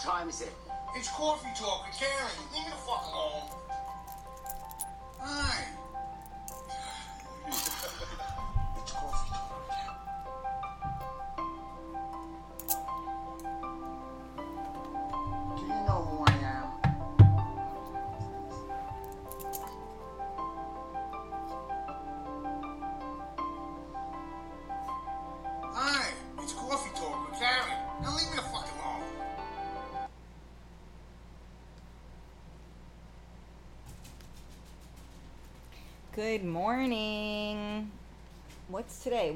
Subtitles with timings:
[0.00, 0.52] time is it?
[0.96, 2.32] It's coffee talk with Karen.
[2.54, 3.49] Leave me the fuck alone.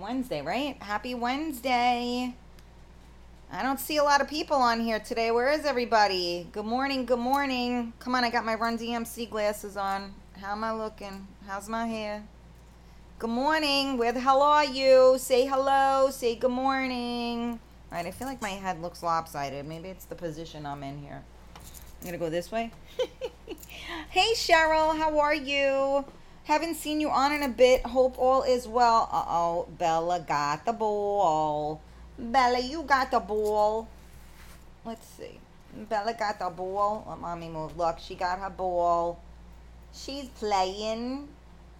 [0.05, 0.77] Wednesday, right?
[0.83, 2.35] Happy Wednesday.
[3.51, 5.31] I don't see a lot of people on here today.
[5.31, 6.47] Where is everybody?
[6.53, 7.95] Good morning, good morning.
[8.01, 10.13] Come on, I got my Run DMC glasses on.
[10.39, 11.27] How am I looking?
[11.47, 12.23] How's my hair?
[13.19, 13.97] Good morning.
[13.97, 15.17] Where the hell are you?
[15.17, 16.11] Say hello.
[16.11, 17.59] Say good morning.
[17.91, 19.65] All right, I feel like my head looks lopsided.
[19.65, 21.23] Maybe it's the position I'm in here.
[22.03, 22.73] I'm gonna go this way.
[24.11, 26.05] hey Cheryl, how are you?
[26.45, 27.87] Haven't seen you on in a bit.
[27.87, 29.09] Hope all is well.
[29.11, 31.81] Uh oh, Bella got the ball.
[32.19, 33.89] Bella, you got the ball.
[34.85, 35.41] Let's see.
[35.89, 37.07] Bella got the ball.
[37.09, 37.79] Let mommy move.
[37.79, 39.19] Look, she got her ball.
[39.95, 41.29] She's playing.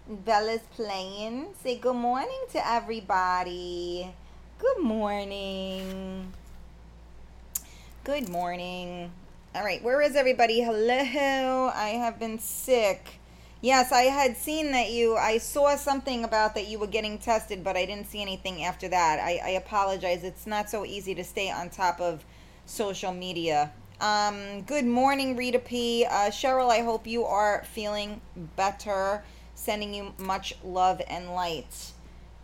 [0.09, 1.53] Bella's playing.
[1.61, 4.11] Say good morning to everybody.
[4.57, 6.33] Good morning.
[8.03, 9.11] Good morning.
[9.53, 10.61] All right, where is everybody?
[10.61, 11.71] Hello.
[11.73, 13.19] I have been sick.
[13.65, 15.15] Yes, I had seen that you.
[15.15, 18.87] I saw something about that you were getting tested, but I didn't see anything after
[18.89, 19.19] that.
[19.19, 20.23] I, I apologize.
[20.23, 22.23] It's not so easy to stay on top of
[22.67, 23.71] social media.
[23.99, 26.05] Um, good morning, Rita P.
[26.05, 28.21] Uh, Cheryl, I hope you are feeling
[28.55, 29.23] better.
[29.55, 31.91] Sending you much love and light.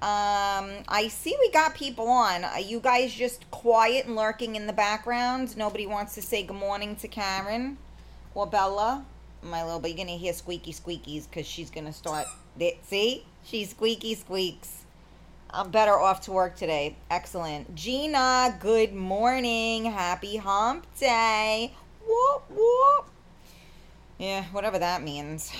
[0.01, 2.43] Um, I see we got people on.
[2.45, 5.55] Are you guys just quiet and lurking in the background?
[5.55, 7.77] Nobody wants to say good morning to Karen
[8.33, 9.05] or Bella?
[9.43, 12.27] My little, but you're gonna hear squeaky squeakies because she's gonna start.
[12.83, 14.83] See, she's squeaky squeaks.
[15.49, 16.95] I'm better off to work today.
[17.09, 17.75] Excellent.
[17.75, 19.85] Gina, good morning.
[19.85, 21.73] Happy hump day.
[22.07, 23.09] Whoop, whoop.
[24.17, 25.51] Yeah, whatever that means.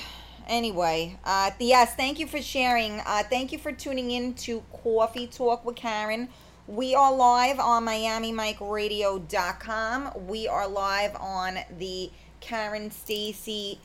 [0.48, 3.00] Anyway, uh, yes, thank you for sharing.
[3.06, 6.30] Uh, thank you for tuning in to Coffee Talk with Karen.
[6.68, 10.28] We are live on MiamiMikeRadio.com.
[10.28, 13.80] We are live on the Karen Stacy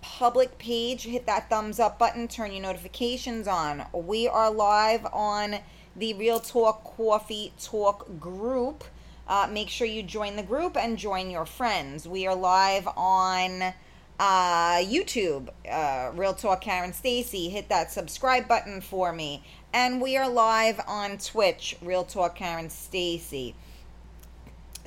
[0.00, 1.04] public page.
[1.04, 3.84] Hit that thumbs up button, turn your notifications on.
[3.92, 5.58] We are live on
[5.94, 8.84] the Real Talk Coffee Talk group.
[9.28, 12.08] Uh, make sure you join the group and join your friends.
[12.08, 13.74] We are live on
[14.18, 17.50] uh, YouTube, uh, Real Talk Karen Stacy.
[17.50, 19.44] Hit that subscribe button for me.
[19.72, 23.54] And we are live on Twitch, Real Talk Karen Stacy.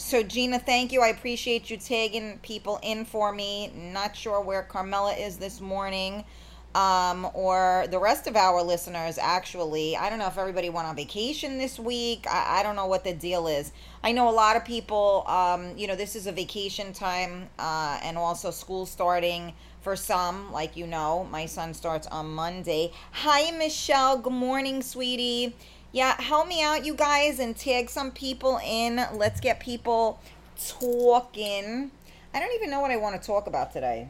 [0.01, 1.01] So Gina, thank you.
[1.01, 3.71] I appreciate you tagging people in for me.
[3.75, 6.25] Not sure where Carmela is this morning,
[6.73, 9.19] um, or the rest of our listeners.
[9.19, 12.25] Actually, I don't know if everybody went on vacation this week.
[12.27, 13.71] I, I don't know what the deal is.
[14.03, 15.23] I know a lot of people.
[15.27, 20.51] Um, you know, this is a vacation time, uh, and also school starting for some.
[20.51, 22.91] Like you know, my son starts on Monday.
[23.11, 24.17] Hi, Michelle.
[24.17, 25.55] Good morning, sweetie.
[25.93, 29.05] Yeah, help me out, you guys, and tag some people in.
[29.13, 30.21] Let's get people
[30.57, 31.91] talking.
[32.33, 34.07] I don't even know what I want to talk about today.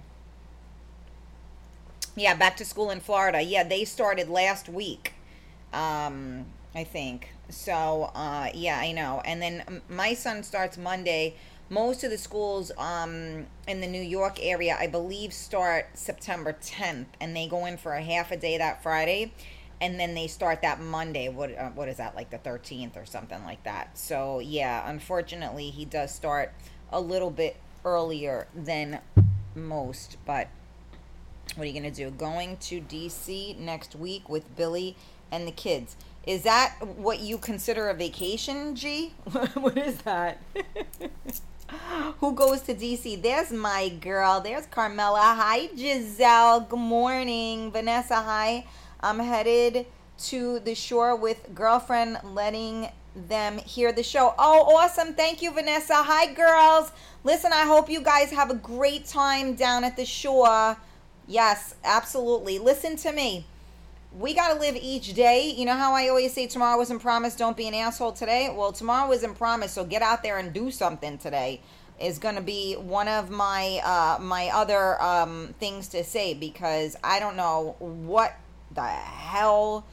[2.16, 3.42] Yeah, back to school in Florida.
[3.42, 5.14] Yeah, they started last week,
[5.74, 6.46] um,
[6.76, 7.34] I think.
[7.50, 9.24] So, uh, yeah, I know.
[9.26, 11.34] And then my son starts Monday.
[11.72, 17.08] Most of the schools um, in the New York area, I believe, start September 10th,
[17.20, 19.32] and they go in for a half a day that Friday
[19.82, 21.28] and then they start that Monday.
[21.28, 23.98] What uh, what is that like the 13th or something like that?
[23.98, 26.54] So yeah, unfortunately, he does start
[26.92, 29.00] a little bit earlier than
[29.56, 30.18] most.
[30.26, 30.48] But
[31.56, 32.12] what are you gonna do?
[32.12, 34.96] Going to DC next week with Billy
[35.32, 35.96] and the kids.
[36.28, 39.14] Is that what you consider a vacation, G?
[39.56, 40.40] what is that?
[42.20, 43.20] Who goes to DC?
[43.24, 44.42] There's my girl.
[44.42, 45.20] There's Carmela.
[45.20, 46.62] Hi, Giselle.
[46.62, 47.72] Good morning.
[47.72, 48.66] Vanessa, hi.
[49.04, 49.88] I'm headed
[50.26, 54.34] to the shore with girlfriend, letting them hear the show.
[54.38, 55.14] Oh, awesome.
[55.14, 55.96] Thank you, Vanessa.
[55.96, 56.92] Hi, girls.
[57.24, 60.78] Listen, I hope you guys have a great time down at the shore.
[61.28, 62.60] Yes, absolutely.
[62.60, 63.46] Listen to me.
[64.18, 65.50] We got to live each day.
[65.50, 68.54] You know how I always say tomorrow wasn't promised, don't be an asshole today?
[68.54, 71.62] Well, tomorrow wasn't promised, so get out there and do something today
[72.02, 76.96] is going to be one of my uh, my other um, things to say because
[77.04, 78.34] I don't know what
[78.74, 79.86] the hell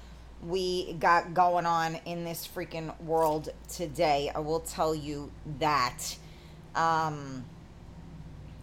[0.42, 4.30] we got going on in this freaking world today.
[4.34, 6.16] I will tell you that.
[6.74, 7.44] Um.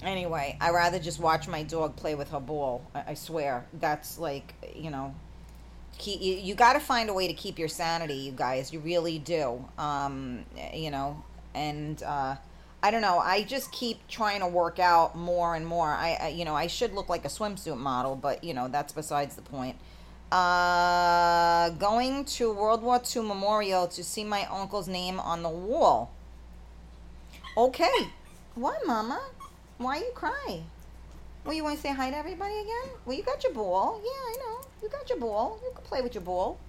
[0.04, 2.86] Anyway, I rather just watch my dog play with her ball.
[2.94, 5.16] I, I swear, that's like you know,
[5.98, 8.72] keep, you you got to find a way to keep your sanity, you guys.
[8.72, 9.66] You really do.
[9.78, 11.24] Um, you know,
[11.54, 12.36] and uh,
[12.84, 13.18] I don't know.
[13.18, 15.88] I just keep trying to work out more and more.
[15.88, 18.94] I, I you know I should look like a swimsuit model, but you know that's
[18.94, 19.78] besides the point.
[20.36, 26.12] Uh, going to World War II Memorial to see my uncle's name on the wall.
[27.56, 28.10] Okay.
[28.56, 29.22] What, Mama?
[29.78, 30.64] Why you cry?
[31.46, 32.98] Well, you want to say hi to everybody again?
[33.06, 34.02] Well, you got your ball.
[34.04, 34.68] Yeah, I know.
[34.84, 35.58] You got your ball.
[35.64, 36.60] You can play with your ball.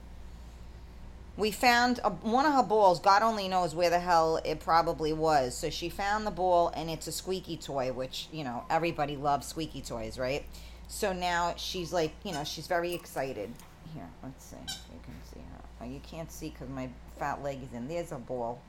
[1.37, 3.01] We found a, one of her balls.
[3.01, 5.57] God only knows where the hell it probably was.
[5.57, 9.49] So she found the ball, and it's a squeaky toy, which, you know, everybody loves
[9.49, 10.47] squeaky toys, right?
[10.89, 13.51] So now she's like, you know, she's very excited.
[13.95, 15.65] Here, let's see if you can see her.
[15.81, 16.89] Oh, you can't see because my
[17.19, 17.89] fat leg is in.
[17.89, 18.61] There's a ball.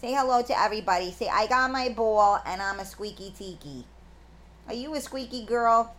[0.00, 1.10] Say hello to everybody.
[1.10, 3.84] Say, I got my ball and I'm a squeaky tiki.
[4.68, 5.94] Are you a squeaky girl?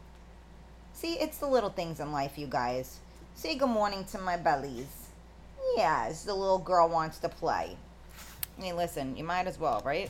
[0.93, 2.99] See, it's the little things in life, you guys.
[3.35, 5.09] Say good morning to my bellies.
[5.75, 7.75] Yes, the little girl wants to play.
[8.57, 10.09] Hey, listen, you might as well, right?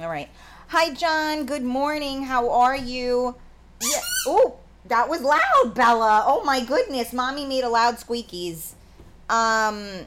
[0.00, 0.28] All right.
[0.68, 1.46] Hi, John.
[1.46, 2.24] Good morning.
[2.24, 3.36] How are you?
[3.80, 4.00] Yeah.
[4.26, 6.24] Oh, that was loud, Bella.
[6.26, 8.72] Oh my goodness, mommy made a loud squeakies.
[9.28, 10.06] Um,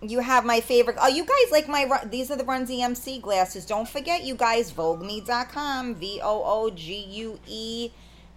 [0.00, 0.96] you have my favorite.
[1.00, 2.00] Oh, you guys like my.
[2.06, 3.64] These are the Run DMC glasses.
[3.64, 5.94] Don't forget, you guys, VoogueMe.com.
[5.96, 7.90] V O O G U E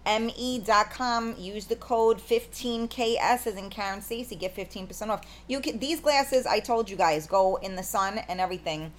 [0.04, 1.36] M E.com.
[1.38, 4.34] Use the code 15KS as in Karen Stacy.
[4.34, 5.22] Get 15% off.
[5.46, 8.92] You can, These glasses, I told you guys, go in the sun and everything.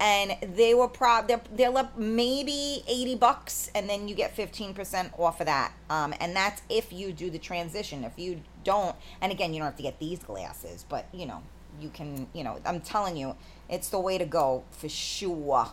[0.00, 5.18] And they were prob they're they're up maybe 80 bucks and then you get 15%
[5.18, 5.72] off of that.
[5.90, 8.02] Um, and that's if you do the transition.
[8.04, 11.42] If you don't, and again, you don't have to get these glasses, but you know,
[11.80, 13.36] you can, you know, I'm telling you,
[13.68, 15.70] it's the way to go for sure.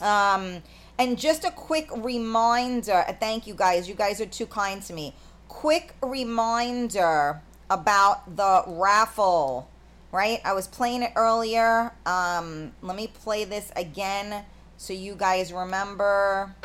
[0.00, 0.62] Um,
[0.98, 3.88] and just a quick reminder, thank you guys.
[3.88, 5.14] You guys are too kind to me.
[5.48, 7.40] Quick reminder
[7.70, 9.68] about the raffle,
[10.12, 10.40] right?
[10.44, 11.92] I was playing it earlier.
[12.06, 14.44] Um, let me play this again
[14.76, 16.54] so you guys remember.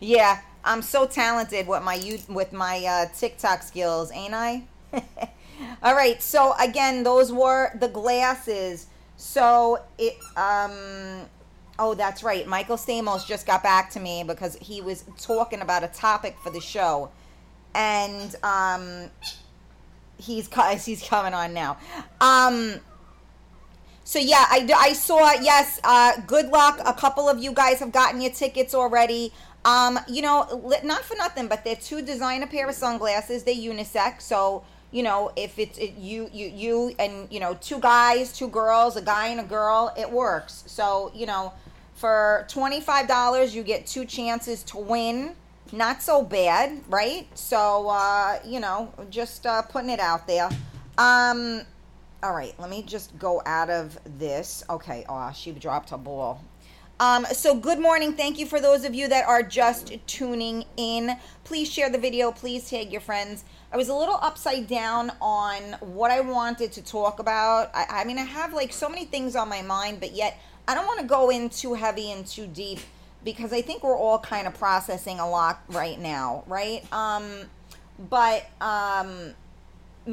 [0.00, 4.64] Yeah, I'm so talented with my with my uh, TikTok skills, ain't I?
[5.82, 6.22] All right.
[6.22, 8.86] So again, those were the glasses.
[9.22, 11.28] So it um
[11.78, 12.44] oh that's right.
[12.44, 16.50] Michael Stamos just got back to me because he was talking about a topic for
[16.50, 17.08] the show,
[17.72, 19.10] and um
[20.18, 20.50] he's
[20.84, 21.78] he's coming on now.
[22.20, 22.80] Um.
[24.02, 25.78] So yeah, I, I saw yes.
[25.84, 26.80] Uh, good luck.
[26.84, 29.32] A couple of you guys have gotten your tickets already.
[29.64, 33.44] Um, you know, not for nothing, but they're two designer pair of sunglasses.
[33.44, 37.80] They're unisex, so you know if it's it, you you you and you know two
[37.80, 40.64] guys, two girls, a guy and a girl, it works.
[40.66, 41.52] So you know,
[41.94, 45.34] for twenty five dollars, you get two chances to win.
[45.72, 47.26] Not so bad, right?
[47.36, 50.48] So uh, you know, just uh, putting it out there.
[50.98, 51.62] Um,
[52.22, 54.62] all right, let me just go out of this.
[54.70, 56.40] Okay, oh, she dropped her ball.
[57.00, 58.12] Um, so, good morning.
[58.12, 61.16] Thank you for those of you that are just tuning in.
[61.42, 62.30] Please share the video.
[62.30, 63.44] Please tag your friends.
[63.72, 67.70] I was a little upside down on what I wanted to talk about.
[67.72, 70.38] I, I mean, I have like so many things on my mind, but yet
[70.68, 72.80] I don't want to go in too heavy and too deep
[73.24, 76.84] because I think we're all kind of processing a lot right now, right?
[76.92, 77.24] Um,
[78.10, 79.32] but um,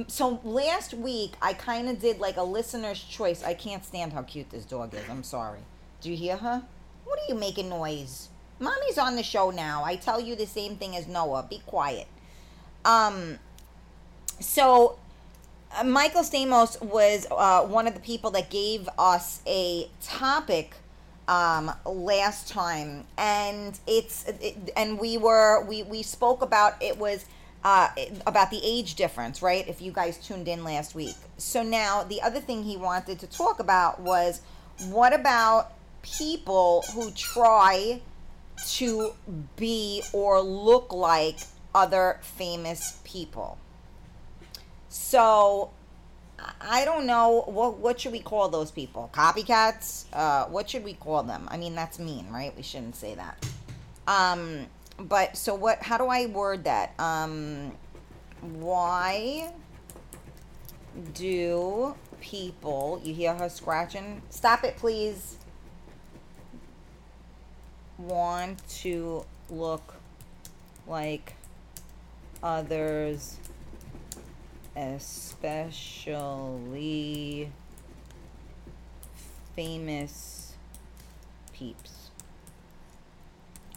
[0.08, 3.44] so last week I kind of did like a listener's choice.
[3.44, 5.02] I can't stand how cute this dog is.
[5.10, 5.60] I'm sorry.
[6.00, 6.64] Do you hear her?
[7.04, 8.30] What are you making noise?
[8.60, 9.84] Mommy's on the show now.
[9.84, 11.46] I tell you the same thing as Noah.
[11.50, 12.08] Be quiet.
[12.86, 13.40] Um,
[14.40, 14.98] so
[15.78, 20.76] uh, Michael Stamos was uh, one of the people that gave us a topic
[21.28, 27.26] um, last time, and it's it, and we were we we spoke about it was
[27.64, 27.90] uh,
[28.26, 29.68] about the age difference, right?
[29.68, 31.16] If you guys tuned in last week.
[31.38, 34.42] So now the other thing he wanted to talk about was
[34.88, 38.02] what about people who try
[38.68, 39.14] to
[39.56, 41.40] be or look like
[41.76, 43.58] other famous people.
[44.90, 45.72] So
[46.62, 49.10] I don't know what what should we call those people?
[49.14, 50.06] Copycats?
[50.12, 51.48] Uh, what should we call them?
[51.52, 52.56] I mean, that's mean, right?
[52.56, 53.46] We shouldn't say that.
[54.08, 54.66] Um,
[54.98, 55.82] but so what?
[55.82, 56.94] How do I word that?
[57.00, 57.72] Um,
[58.42, 59.52] why
[61.14, 63.00] do people?
[63.04, 64.22] You hear her scratching?
[64.30, 65.38] Stop it, please.
[68.00, 69.96] want to look
[70.88, 71.34] like
[72.42, 73.38] others,
[74.80, 76.16] especially
[79.56, 80.54] famous
[81.52, 82.12] peeps.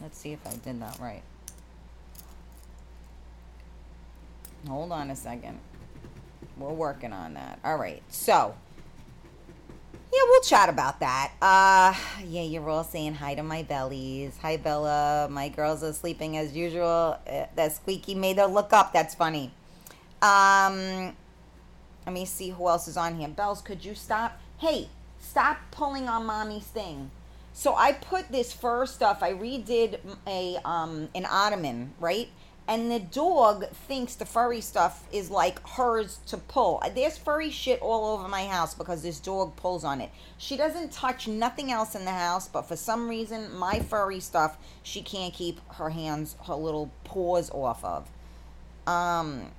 [0.01, 1.21] Let's see if I did that right.
[4.67, 5.59] Hold on a second.
[6.57, 7.59] We're working on that.
[7.65, 8.01] All right.
[8.07, 8.55] So,
[10.13, 11.33] yeah, we'll chat about that.
[11.41, 11.93] Uh,
[12.25, 14.37] yeah, you're all saying hi to my bellies.
[14.41, 15.27] Hi, Bella.
[15.29, 17.17] My girls are sleeping as usual.
[17.27, 18.93] Uh, that squeaky made her look up.
[18.93, 19.51] That's funny.
[20.23, 21.15] Um,
[22.05, 23.27] let me see who else is on here.
[23.27, 24.39] Bells, could you stop?
[24.57, 24.87] Hey,
[25.19, 27.11] stop pulling on mommy's thing.
[27.51, 29.21] So I put this fur stuff.
[29.21, 32.29] I redid a um an ottoman, right?
[32.67, 36.81] and the dog thinks the furry stuff is like hers to pull.
[36.95, 40.11] There's furry shit all over my house because this dog pulls on it.
[40.37, 44.57] She doesn't touch nothing else in the house, but for some reason, my furry stuff,
[44.81, 48.09] she can't keep her hands, her little paws off of.
[48.87, 49.51] Um,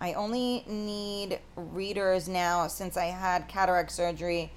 [0.00, 4.52] I only need readers now since I had cataract surgery.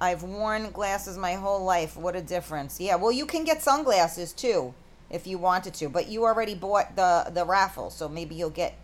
[0.00, 1.96] I've worn glasses my whole life.
[1.96, 2.80] What a difference.
[2.80, 4.74] Yeah, well, you can get sunglasses too
[5.10, 5.88] if you wanted to.
[5.88, 8.78] But you already bought the the raffle, so maybe you'll get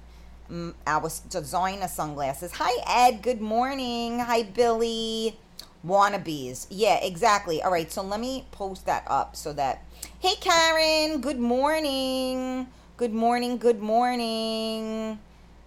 [0.50, 2.52] um, our designer sunglasses.
[2.54, 2.72] Hi
[3.08, 4.18] Ed, good morning.
[4.18, 5.38] Hi Billy.
[5.86, 6.66] Wannabes.
[6.70, 7.62] Yeah, exactly.
[7.62, 9.84] All right, so let me post that up so that.
[10.18, 12.68] Hey Karen, good morning.
[12.96, 13.58] Good morning.
[13.58, 15.18] Good morning.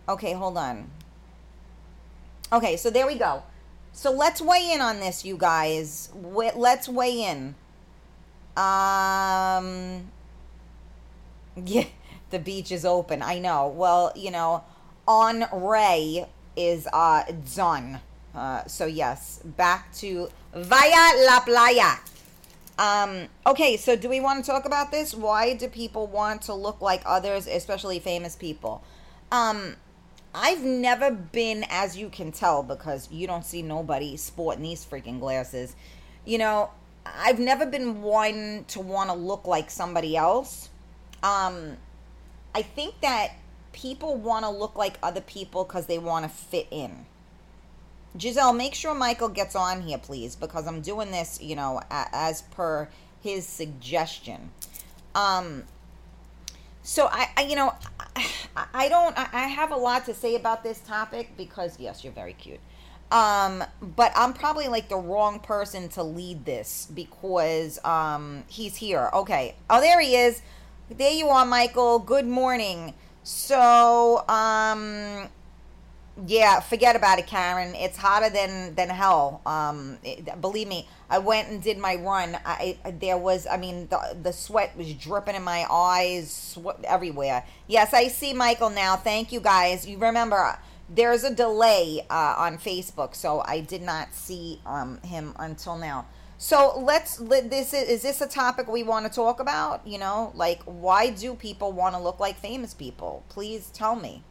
[0.10, 0.90] Okay, hold on.
[2.52, 3.44] Okay, so there we go.
[3.92, 6.10] So let's weigh in on this, you guys.
[6.16, 7.56] Let's weigh in.
[8.56, 10.12] Um,
[11.66, 11.86] yeah,
[12.30, 13.22] the beach is open.
[13.22, 13.68] I know.
[13.68, 14.64] Well, you know,
[15.08, 17.24] on Ray is uh
[17.56, 18.00] done.
[18.34, 21.98] Uh, so yes, back to Vaya la Playa.
[22.78, 25.16] Um, okay, so do we want to talk about this?
[25.16, 28.84] Why do people want to look like others, especially famous people?
[29.32, 29.76] Um,
[30.40, 35.20] I've never been, as you can tell, because you don't see nobody sporting these freaking
[35.20, 35.76] glasses.
[36.26, 36.70] You know,
[37.06, 40.70] I've never been one to want to look like somebody else
[41.24, 41.78] um,
[42.54, 43.34] I think that
[43.74, 47.06] people want to look like other people because they want to fit in.
[48.20, 52.42] Giselle, make sure Michael gets on here, please, because I'm doing this, you know, as
[52.42, 52.90] per
[53.22, 54.52] his suggestion.
[55.14, 55.64] Um,
[56.88, 57.74] so I, I you know,
[58.16, 62.14] I, I don't, I have a lot to say about this topic because yes, you're
[62.14, 62.62] very cute.
[63.12, 69.10] Um, but I'm probably like the wrong person to lead this because um he's here.
[69.14, 69.56] Okay.
[69.70, 70.42] Oh, there he is.
[70.90, 72.00] There you are, Michael.
[72.00, 72.94] Good morning.
[73.22, 75.28] So, um,
[76.26, 77.76] yeah, forget about it, Karen.
[77.76, 79.42] It's hotter than than hell.
[79.46, 82.38] Um, it, believe me, I went and did my run.
[82.46, 87.44] I there was, I mean, the the sweat was dripping in my eyes, sweat everywhere.
[87.68, 88.96] Yes, I see Michael now.
[88.96, 89.88] Thank you, guys.
[89.88, 90.58] You remember
[90.90, 96.06] there's a delay uh, on Facebook, so I did not see um him until now.
[96.40, 99.86] So let's let this is, is this a topic we want to talk about?
[99.86, 103.24] You know, like why do people want to look like famous people?
[103.30, 104.24] Please tell me.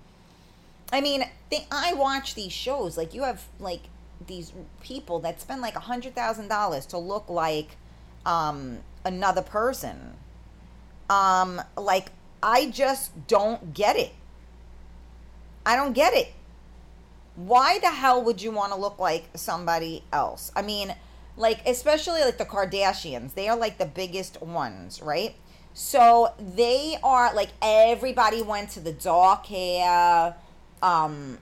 [0.92, 2.96] I mean, they, I watch these shows.
[2.96, 3.82] Like you have like
[4.26, 7.76] these people that spend like a hundred thousand dollars to look like
[8.24, 10.14] um, another person.
[11.10, 12.10] Um, like
[12.42, 14.12] I just don't get it.
[15.64, 16.32] I don't get it.
[17.34, 20.50] Why the hell would you want to look like somebody else?
[20.56, 20.94] I mean
[21.36, 25.34] like especially like the Kardashians, they are like the biggest ones, right?
[25.74, 30.34] So they are like everybody went to the dark hair,
[30.82, 31.38] um,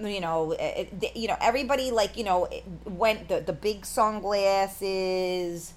[0.00, 2.48] you know, it, you know everybody like you know
[2.84, 5.74] went the the big sunglasses,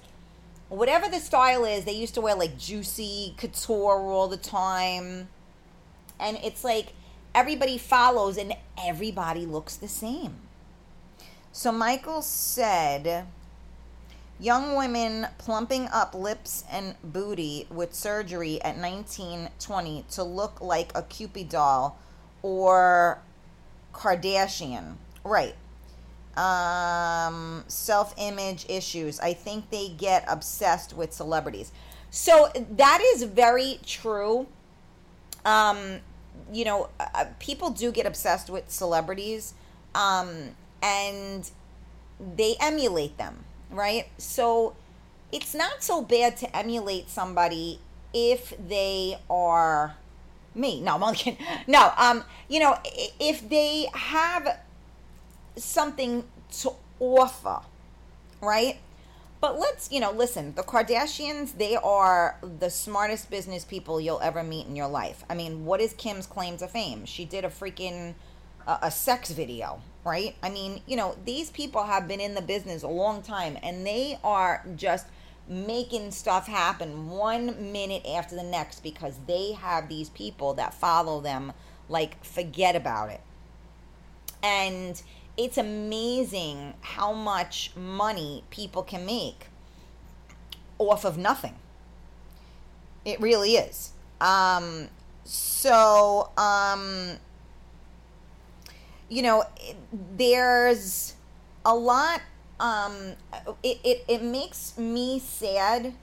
[0.69, 1.85] whatever the style is.
[1.85, 5.29] They used to wear like juicy couture all the time,
[6.19, 6.93] and it's like
[7.35, 10.35] everybody follows and everybody looks the same.
[11.51, 13.27] So Michael said
[14.39, 20.91] Young women plumping up lips and booty with surgery at 19, 20 to look like
[20.95, 21.99] a Cupid doll
[22.43, 23.19] or
[23.93, 24.97] Kardashian.
[25.23, 25.55] Right.
[26.37, 29.19] Um, Self image issues.
[29.19, 31.71] I think they get obsessed with celebrities.
[32.11, 34.45] So that is very true.
[35.45, 35.99] Um,
[36.51, 39.55] you know, uh, people do get obsessed with celebrities
[39.95, 40.29] um,
[40.83, 41.49] and
[42.35, 44.07] they emulate them right?
[44.17, 44.75] So
[45.31, 47.79] it's not so bad to emulate somebody
[48.13, 49.95] if they are
[50.55, 50.81] me.
[50.81, 51.43] No, I'm kidding.
[51.67, 52.77] No, um, you know,
[53.19, 54.59] if they have
[55.55, 56.23] something
[56.59, 57.61] to offer,
[58.41, 58.79] right?
[59.41, 64.41] But let's, you know, listen, the Kardashians, they are the smartest business people you'll ever
[64.41, 65.25] meet in your life.
[65.29, 67.05] I mean, what is Kim's claim to fame?
[67.05, 68.13] She did a freaking
[68.67, 70.35] uh, a sex video, right?
[70.41, 73.85] I mean, you know, these people have been in the business a long time and
[73.85, 75.07] they are just
[75.47, 81.19] making stuff happen one minute after the next because they have these people that follow
[81.19, 81.53] them
[81.89, 83.21] like forget about it.
[84.41, 85.01] And
[85.37, 89.47] it's amazing how much money people can make
[90.77, 91.55] off of nothing.
[93.05, 93.91] It really is.
[94.21, 94.89] Um,
[95.23, 97.17] so, um,
[99.09, 99.43] you know,
[99.91, 101.15] there's
[101.65, 102.21] a lot.
[102.63, 103.17] Um,
[103.61, 105.93] it, it, it makes me sad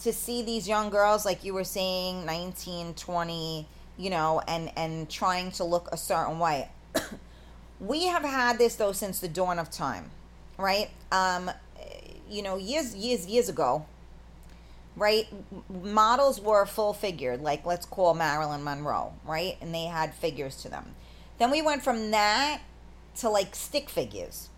[0.00, 3.68] to see these young girls, like you were saying, 19, 20,
[3.98, 6.70] you know, and, and trying to look a certain way.
[7.80, 10.10] we have had this though since the dawn of time,
[10.56, 10.88] right?
[11.12, 11.50] Um,
[12.30, 13.84] you know, years, years, years ago,
[14.96, 15.26] right?
[15.68, 19.58] Models were full figured, like let's call Marilyn Monroe, right?
[19.60, 20.94] And they had figures to them.
[21.36, 22.62] Then we went from that
[23.16, 24.48] to like stick figures.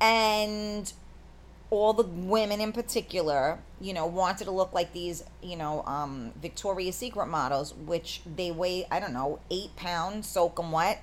[0.00, 0.92] And
[1.70, 6.32] all the women in particular, you know, wanted to look like these, you know, um,
[6.40, 11.02] Victoria's Secret models, which they weigh, I don't know, eight pounds, soak them wet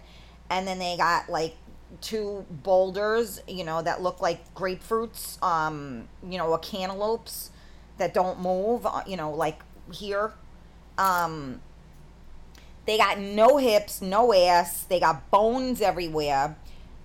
[0.50, 1.56] and then they got like
[2.02, 7.51] two boulders, you know, that look like grapefruits, um, you know, or cantaloupes
[7.98, 9.60] that don't move, uh, you know, like
[9.92, 10.34] here.
[10.98, 11.62] Um,
[12.86, 14.84] they got no hips, no ass.
[14.84, 16.56] They got bones everywhere.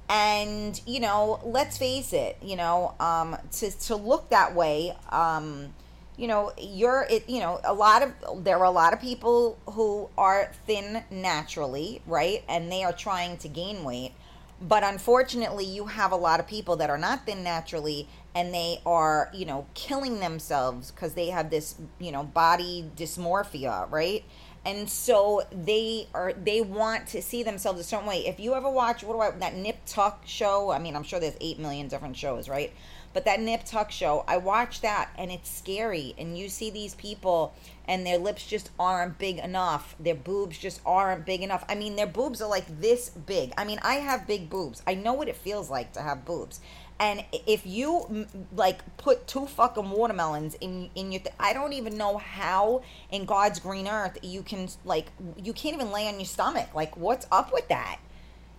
[0.08, 5.74] And, you know, let's face it, you know, um, to, to look that way, um,
[6.18, 9.56] you know you're it you know a lot of there are a lot of people
[9.66, 12.42] who are thin naturally right?
[12.48, 14.12] And they are trying to gain weight.
[14.60, 18.80] But unfortunately you have a lot of people that are not thin naturally and they
[18.84, 24.24] are you know killing themselves because they have this you know body dysmorphia right
[24.68, 28.68] and so they are they want to see themselves a certain way if you ever
[28.68, 31.88] watch what do i that nip tuck show i mean i'm sure there's 8 million
[31.88, 32.72] different shows right
[33.14, 36.14] but that Nip Tuck show, I watch that and it's scary.
[36.18, 37.54] And you see these people
[37.86, 39.96] and their lips just aren't big enough.
[39.98, 41.64] Their boobs just aren't big enough.
[41.68, 43.52] I mean, their boobs are like this big.
[43.56, 44.82] I mean, I have big boobs.
[44.86, 46.60] I know what it feels like to have boobs.
[47.00, 51.96] And if you like put two fucking watermelons in in your, th- I don't even
[51.96, 55.06] know how in God's green earth you can like
[55.36, 56.74] you can't even lay on your stomach.
[56.74, 58.00] Like, what's up with that?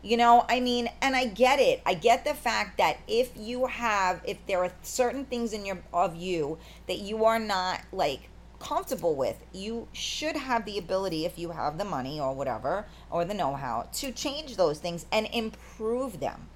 [0.01, 1.81] You know, I mean, and I get it.
[1.85, 5.79] I get the fact that if you have, if there are certain things in your,
[5.93, 11.37] of you that you are not like comfortable with, you should have the ability, if
[11.37, 15.27] you have the money or whatever, or the know how, to change those things and
[15.33, 16.47] improve them.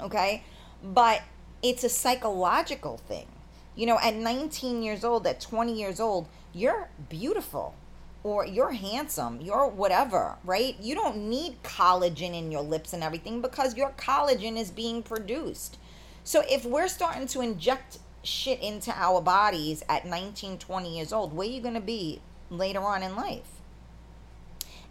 [0.00, 0.42] Okay?
[0.82, 1.22] But
[1.62, 3.26] it's a psychological thing.
[3.74, 7.74] You know, at 19 years old, at 20 years old, you're beautiful
[8.22, 10.76] or you're handsome, you're whatever, right?
[10.80, 15.78] You don't need collagen in your lips and everything because your collagen is being produced.
[16.24, 21.32] So if we're starting to inject shit into our bodies at 19, 20 years old,
[21.32, 23.48] where are you going to be later on in life?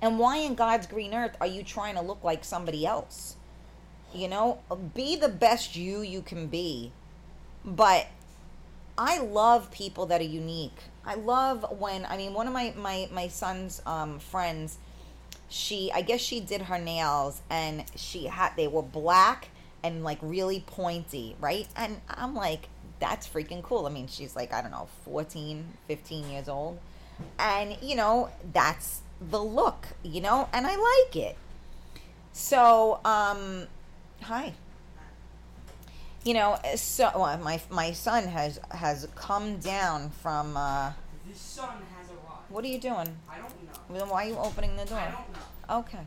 [0.02, 3.37] And why in God's green earth are you trying to look like somebody else?
[4.14, 4.60] You know,
[4.94, 6.92] be the best you you can be.
[7.64, 8.08] But
[8.98, 10.78] I love people that are unique.
[11.06, 14.78] I love when I mean one of my my my son's um, friends.
[15.50, 19.50] She I guess she did her nails and she had they were black
[19.84, 21.68] and like really pointy, right?
[21.76, 23.86] And I'm like that's freaking cool.
[23.86, 26.80] I mean, she's like I don't know, 14, 15 years old.
[27.40, 31.38] And you know, that's the look, you know, and I like it.
[32.34, 33.68] So, um
[34.22, 34.54] hi
[36.24, 40.58] you know, so well, my my son has has come down from.
[40.58, 40.92] Uh,
[41.26, 42.50] This son has arrived.
[42.50, 43.16] what are you doing?
[43.32, 43.98] I don't know.
[44.00, 44.98] Then why are you opening the door?
[45.00, 45.78] I don't know.
[45.80, 46.06] Okay.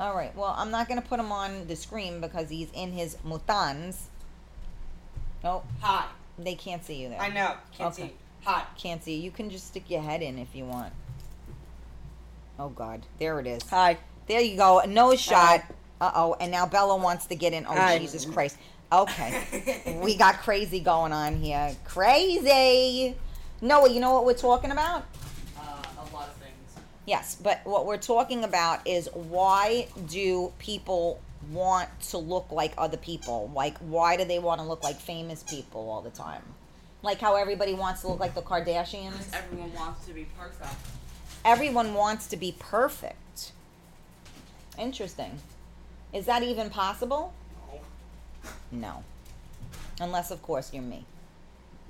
[0.00, 0.34] All right.
[0.34, 3.96] Well, I'm not gonna put him on the screen because he's in his mutans.
[5.44, 6.06] Oh, Hi.
[6.36, 7.20] they can't see you there.
[7.20, 7.54] I know.
[7.78, 8.08] Can't Okay.
[8.08, 8.14] see.
[8.44, 8.64] Hi.
[8.76, 9.14] Can't see.
[9.20, 10.92] You can just stick your head in if you want.
[12.58, 13.62] Oh God, there it is.
[13.70, 13.98] Hi.
[14.26, 14.80] There you go.
[14.80, 15.60] A nose shot.
[15.60, 15.64] Hi.
[16.00, 16.36] Uh oh.
[16.40, 17.66] And now Bella wants to get in.
[17.66, 17.98] Oh Hi.
[17.98, 18.56] Jesus Christ.
[18.92, 20.00] Okay.
[20.02, 21.74] we got crazy going on here.
[21.84, 23.16] Crazy.
[23.60, 25.04] Noah, you know what we're talking about?
[25.58, 26.52] Uh, a lot of things.
[27.06, 32.96] Yes, but what we're talking about is why do people want to look like other
[32.96, 33.50] people?
[33.54, 36.42] Like, why do they want to look like famous people all the time?
[37.02, 39.32] Like how everybody wants to look like the Kardashians?
[39.32, 40.74] Everyone wants to be perfect.
[41.44, 43.52] Everyone wants to be perfect.
[44.78, 45.38] Interesting.
[46.16, 47.34] Is that even possible?
[48.72, 48.80] No.
[48.80, 49.04] No.
[50.00, 51.04] Unless, of course, you're me.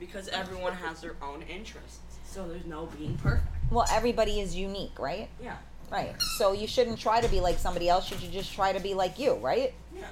[0.01, 2.01] Because everyone has their own interests.
[2.29, 3.47] So there's no being perfect.
[3.71, 5.29] Well, everybody is unique, right?
[5.41, 5.57] Yeah.
[5.93, 6.15] Right.
[6.39, 8.07] So you shouldn't try to be like somebody else.
[8.07, 9.73] Should You should just try to be like you, right?
[9.97, 10.09] Yeah.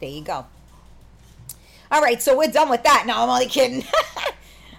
[0.00, 0.44] There you go.
[1.90, 3.04] All right, so we're done with that.
[3.06, 3.84] No, I'm only kidding.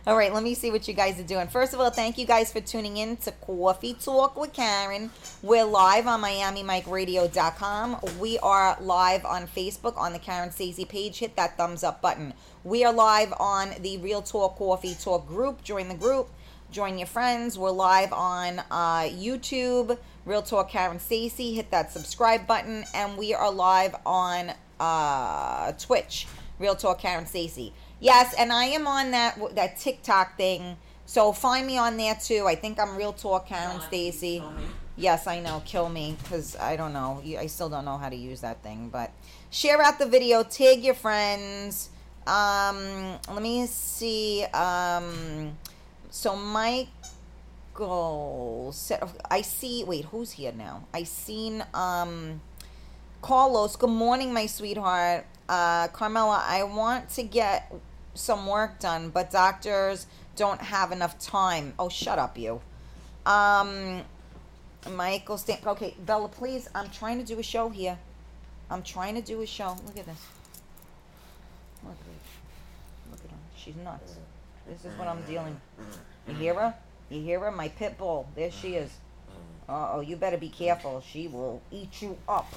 [0.08, 1.48] all right, let me see what you guys are doing.
[1.48, 5.12] First of all, thank you guys for tuning in to Coffee Talk with Karen.
[5.44, 7.98] We're live on MiamiMikeRadio.com.
[8.20, 11.20] We are live on Facebook on the Karen Stacey page.
[11.20, 12.34] Hit that thumbs up button.
[12.64, 15.64] We are live on the Real Talk Coffee Talk group.
[15.64, 16.30] Join the group.
[16.72, 17.60] Join your friends.
[17.60, 21.54] We're live on uh, YouTube, Real Talk Karen Stacey.
[21.54, 26.26] Hit that subscribe button, and we are live on uh, Twitch,
[26.58, 27.74] Real Talk Karen Stacey.
[28.02, 30.76] Yes, and I am on that that TikTok thing.
[31.06, 32.48] So find me on there too.
[32.48, 33.80] I think I'm Real Talk Karen
[34.40, 34.64] kill me.
[34.98, 35.62] Yes, I know.
[35.66, 37.22] Kill me because I don't know.
[37.38, 38.90] I still don't know how to use that thing.
[38.90, 39.12] But
[39.52, 40.44] share out the video.
[40.44, 41.90] Tag your friends.
[42.26, 44.46] Um, let me see.
[44.46, 45.58] Um,
[46.10, 46.90] so Michael
[48.74, 49.84] said, I see.
[49.84, 50.88] Wait, who's here now?
[50.92, 52.42] I seen um,
[53.22, 53.76] Carlos.
[53.76, 55.26] Good morning, my sweetheart.
[55.48, 57.72] Uh, Carmela, I want to get
[58.14, 61.74] some work done, but doctors don't have enough time.
[61.80, 62.62] Oh, shut up, you.
[63.26, 64.02] Um,
[64.90, 65.60] Michael Stan.
[65.66, 66.70] Okay, Bella, please.
[66.74, 67.98] I'm trying to do a show here.
[68.70, 69.76] I'm trying to do a show.
[69.86, 70.26] Look at this.
[71.84, 73.12] Look at her.
[73.12, 73.38] Look at her.
[73.56, 74.16] She's nuts.
[74.68, 75.60] This is what I'm dealing.
[76.28, 76.74] You hear her?
[77.10, 77.52] You hear her?
[77.52, 78.28] My pit bull.
[78.36, 78.92] There she is.
[79.68, 81.04] Uh oh, you better be careful.
[81.06, 82.52] She will eat you up.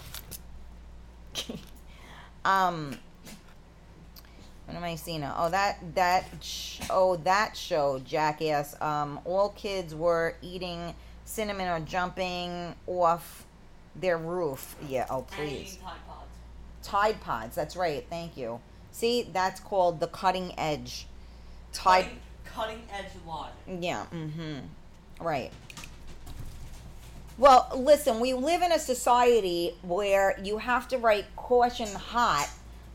[2.44, 2.96] um.
[4.66, 5.20] What am I seeing?
[5.20, 5.34] now?
[5.38, 8.80] Oh, that that sh- oh that show, Jackass.
[8.80, 13.44] Um, all kids were eating cinnamon or jumping off
[13.96, 14.76] their roof.
[14.88, 15.06] Yeah.
[15.10, 15.76] Oh, please.
[15.76, 16.30] Tide Pods.
[16.82, 17.56] Tide Pods.
[17.56, 18.04] That's right.
[18.08, 18.60] Thank you.
[18.90, 21.06] See, that's called the cutting edge.
[21.72, 22.04] Tide.
[22.04, 23.54] Cutting, cutting edge logic.
[23.80, 24.06] Yeah.
[24.12, 25.24] Mm-hmm.
[25.24, 25.50] Right.
[27.36, 28.20] Well, listen.
[28.20, 32.48] We live in a society where you have to write caution hot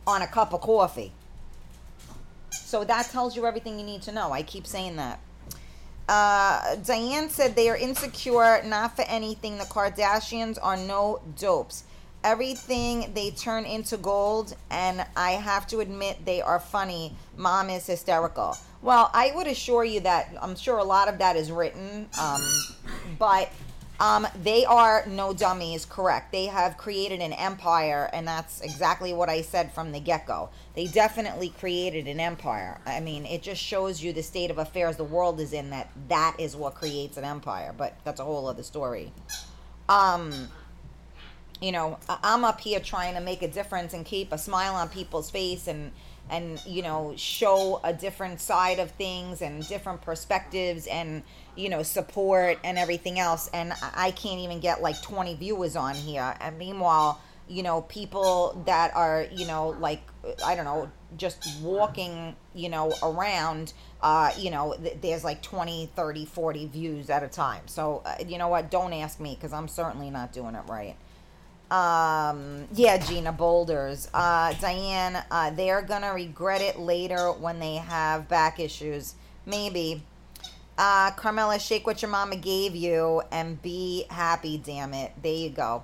[0.08, 1.12] on a cup of coffee.
[2.52, 4.32] So that tells you everything you need to know.
[4.32, 5.20] I keep saying that.
[6.08, 9.58] Uh, Diane said they are insecure, not for anything.
[9.58, 11.84] The Kardashians are no dopes.
[12.24, 17.16] Everything they turn into gold, and I have to admit they are funny.
[17.38, 18.58] Mom is hysterical.
[18.82, 22.42] Well, I would assure you that I'm sure a lot of that is written, um,
[23.20, 23.50] but
[24.00, 26.32] um, they are no dummies, correct.
[26.32, 30.50] They have created an empire, and that's exactly what I said from the get go.
[30.74, 32.80] They definitely created an empire.
[32.86, 35.90] I mean, it just shows you the state of affairs the world is in that
[36.08, 39.12] that is what creates an empire, but that's a whole other story.
[39.90, 40.50] Um,
[41.62, 44.88] you know, I'm up here trying to make a difference and keep a smile on
[44.88, 45.92] people's face and
[46.30, 51.24] and you know show a different side of things and different perspectives and
[51.60, 55.95] you know support and everything else and I- can't even get like 20 viewers on
[55.95, 60.02] here and meanwhile you know people that are you know like
[60.43, 65.89] I don't know just walking you know around uh you know th- there's like 20
[65.95, 69.54] 30 40 views at a time so uh, you know what don't ask me because
[69.54, 70.95] I'm certainly not doing it right
[71.72, 74.10] um, yeah, Gina Boulders.
[74.12, 79.13] Uh, Diane, uh, they're gonna regret it later when they have back issues.
[79.45, 80.02] Maybe.
[80.80, 85.12] Uh, Carmela, shake what your mama gave you and be happy, damn it.
[85.22, 85.84] There you go.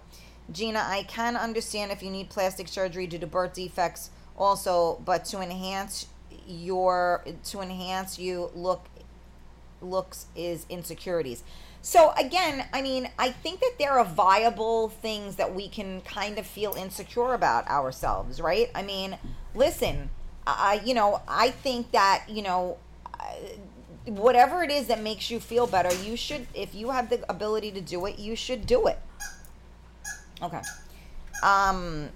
[0.50, 5.26] Gina, I can understand if you need plastic surgery due to birth defects also, but
[5.26, 6.08] to enhance
[6.48, 8.86] your to enhance you look
[9.82, 11.44] looks is insecurities.
[11.82, 16.40] So again, I mean, I think that there are viable things that we can kind
[16.40, 18.72] of feel insecure about ourselves, right?
[18.74, 19.18] I mean,
[19.54, 20.10] listen,
[20.48, 22.78] I you know, I think that, you know,
[24.06, 27.72] whatever it is that makes you feel better, you should if you have the ability
[27.72, 29.00] to do it, you should do it.
[30.42, 30.62] Okay.
[31.44, 32.10] Um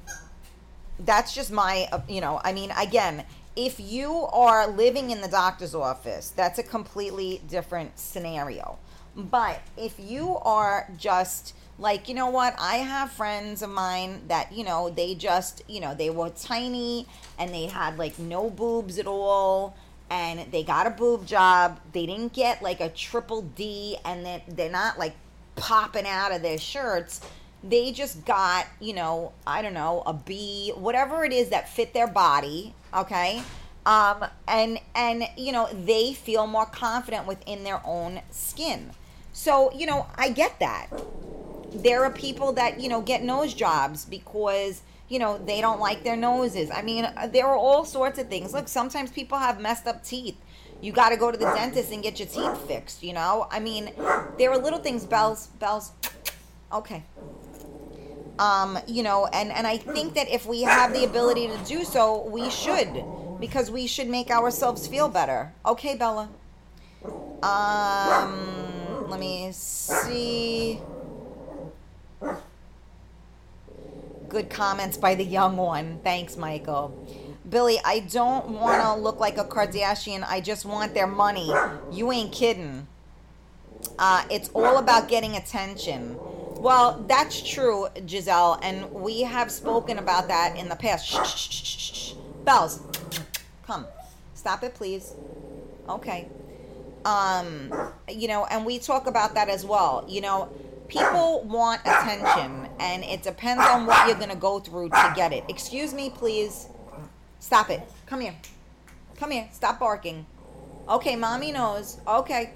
[0.99, 3.23] that's just my you know i mean again
[3.55, 8.77] if you are living in the doctor's office that's a completely different scenario
[9.15, 14.51] but if you are just like you know what i have friends of mine that
[14.51, 18.99] you know they just you know they were tiny and they had like no boobs
[18.99, 19.75] at all
[20.09, 21.79] and they got a boob job.
[21.91, 25.15] They didn't get like a triple d and then they're not like
[25.55, 27.21] popping out of their shirts.
[27.63, 31.93] They just got you know i don't know a b whatever it is that fit
[31.93, 33.43] their body okay?
[33.85, 38.91] Um and and you know they feel more confident within their own skin.
[39.33, 40.87] So you know i get that.
[41.73, 46.03] There are people that, you know, get nose jobs because, you know, they don't like
[46.03, 46.69] their noses.
[46.71, 48.53] I mean, uh, there are all sorts of things.
[48.53, 50.37] Look, sometimes people have messed up teeth.
[50.81, 53.47] You got to go to the dentist and get your teeth fixed, you know?
[53.51, 53.91] I mean,
[54.37, 55.91] there are little things, bells, bells.
[56.71, 57.03] Okay.
[58.37, 61.83] Um, you know, and and I think that if we have the ability to do
[61.83, 63.03] so, we should
[63.37, 65.51] because we should make ourselves feel better.
[65.65, 66.29] Okay, Bella.
[67.43, 70.79] Um, let me see.
[74.29, 75.99] Good comments by the young one.
[76.03, 76.93] Thanks, Michael.
[77.49, 80.23] Billy, I don't want to look like a Kardashian.
[80.27, 81.51] I just want their money.
[81.91, 82.87] You ain't kidding.
[83.97, 86.15] Uh, it's all about getting attention.
[86.59, 91.07] Well, that's true, Giselle, and we have spoken about that in the past.
[91.07, 92.13] Shh, shh, shh, shh.
[92.43, 92.81] Bells,
[93.65, 93.87] come.
[94.35, 95.15] Stop it, please.
[95.87, 96.27] Okay.
[97.03, 97.73] Um,
[98.07, 100.05] you know, and we talk about that as well.
[100.07, 100.49] You know,
[100.89, 105.31] people want attention, and it depends on what you're going to go through to get
[105.31, 105.45] it.
[105.47, 106.67] Excuse me, please.
[107.39, 107.81] Stop it.
[108.05, 108.35] Come here.
[109.15, 109.47] Come here.
[109.53, 110.25] Stop barking.
[110.89, 112.01] Okay, mommy knows.
[112.05, 112.53] Okay.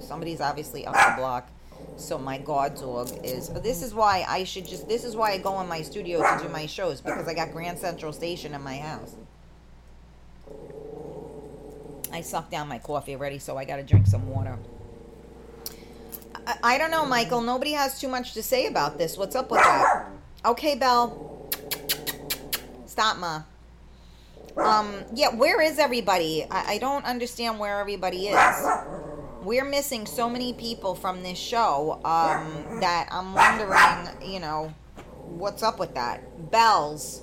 [0.00, 1.48] Somebody's obviously up the block.
[1.96, 3.48] So my guard dog is.
[3.48, 4.88] This is why I should just.
[4.88, 7.52] This is why I go in my studio to do my shows because I got
[7.52, 9.14] Grand Central Station in my house.
[12.12, 14.58] I sucked down my coffee already, so I got to drink some water.
[16.62, 17.40] I, don't know, Michael.
[17.40, 19.16] Nobody has too much to say about this.
[19.16, 20.06] What's up with that?
[20.44, 21.48] Okay, Belle.
[22.86, 23.42] Stop, ma.
[24.56, 26.44] Um, yeah, where is everybody?
[26.50, 28.66] I, I don't understand where everybody is.
[29.42, 34.74] We're missing so many people from this show um, that I'm wondering, you know,
[35.24, 36.50] what's up with that.
[36.50, 37.22] Bells.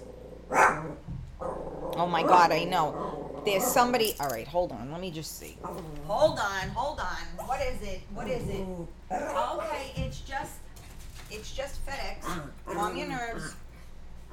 [1.96, 3.27] Oh my God, I know.
[3.48, 4.14] There's somebody.
[4.20, 4.92] All right, hold on.
[4.92, 5.58] Let me just see.
[5.64, 7.48] Hold on, hold on.
[7.48, 8.02] What is it?
[8.14, 8.66] What is it?
[9.10, 10.56] Okay, it's just,
[11.32, 12.42] it's just FedEx.
[12.66, 13.56] Calm your nerves.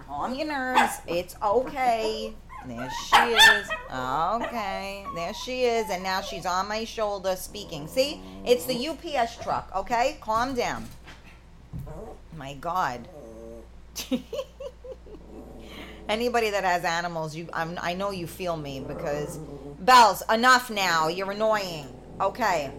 [0.05, 0.99] Calm your nerves.
[1.07, 2.35] It's okay.
[2.67, 3.69] There she is.
[3.95, 7.87] Okay, there she is, and now she's on my shoulder speaking.
[7.87, 9.71] See, it's the UPS truck.
[9.77, 10.87] Okay, calm down.
[12.37, 13.07] My God.
[16.09, 19.39] Anybody that has animals, you, I'm, I know you feel me because
[19.81, 20.23] bells.
[20.31, 21.09] Enough now.
[21.09, 21.89] You're annoying.
[22.21, 22.71] Okay.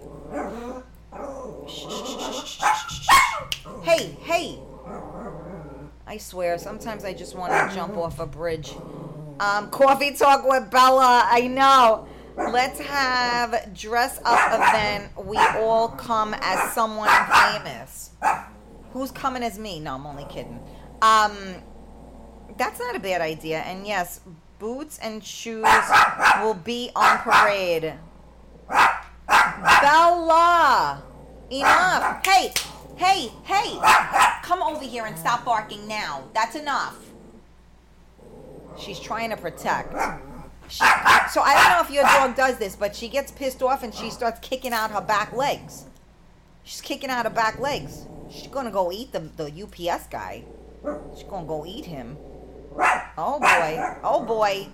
[3.84, 4.60] Hey, hey.
[6.08, 8.74] I swear, sometimes I just want to jump off a bridge.
[9.40, 11.24] Um, coffee talk with Bella.
[11.26, 12.08] I know.
[12.38, 15.26] Let's have dress up event.
[15.26, 18.12] We all come as someone famous.
[18.92, 19.80] Who's coming as me?
[19.80, 20.60] No, I'm only kidding.
[21.02, 21.34] Um,
[22.58, 23.60] that's not a bad idea.
[23.60, 24.22] And yes,
[24.60, 25.66] boots and shoes
[26.42, 27.94] will be on parade.
[29.28, 31.04] Bella,
[31.52, 32.26] enough.
[32.26, 32.54] Hey,
[32.96, 33.80] hey, hey,
[34.44, 36.24] come over here and stop barking now.
[36.34, 36.98] That's enough.
[38.78, 39.94] She's trying to protect.
[40.68, 43.84] She, so I don't know if your dog does this, but she gets pissed off
[43.84, 45.86] and she starts kicking out her back legs.
[46.64, 48.08] She's kicking out her back legs.
[48.30, 50.44] She's gonna go eat the, the UPS guy.
[51.14, 52.18] She's gonna go eat him.
[53.18, 53.98] Oh boy.
[54.04, 54.68] Oh boy.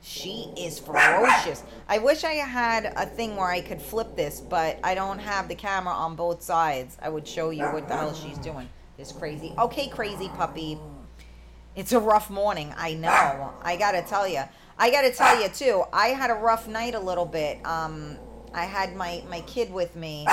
[0.00, 1.62] She is ferocious.
[1.88, 5.48] I wish I had a thing where I could flip this, but I don't have
[5.48, 6.98] the camera on both sides.
[7.00, 8.68] I would show you what the hell she's doing.
[8.98, 9.54] This crazy.
[9.58, 10.78] Okay, crazy puppy.
[11.74, 12.74] It's a rough morning.
[12.76, 13.54] I know.
[13.62, 14.42] I gotta tell you.
[14.78, 15.84] I gotta tell you too.
[15.92, 17.64] I had a rough night a little bit.
[17.64, 18.18] Um,
[18.52, 20.26] I had my my kid with me.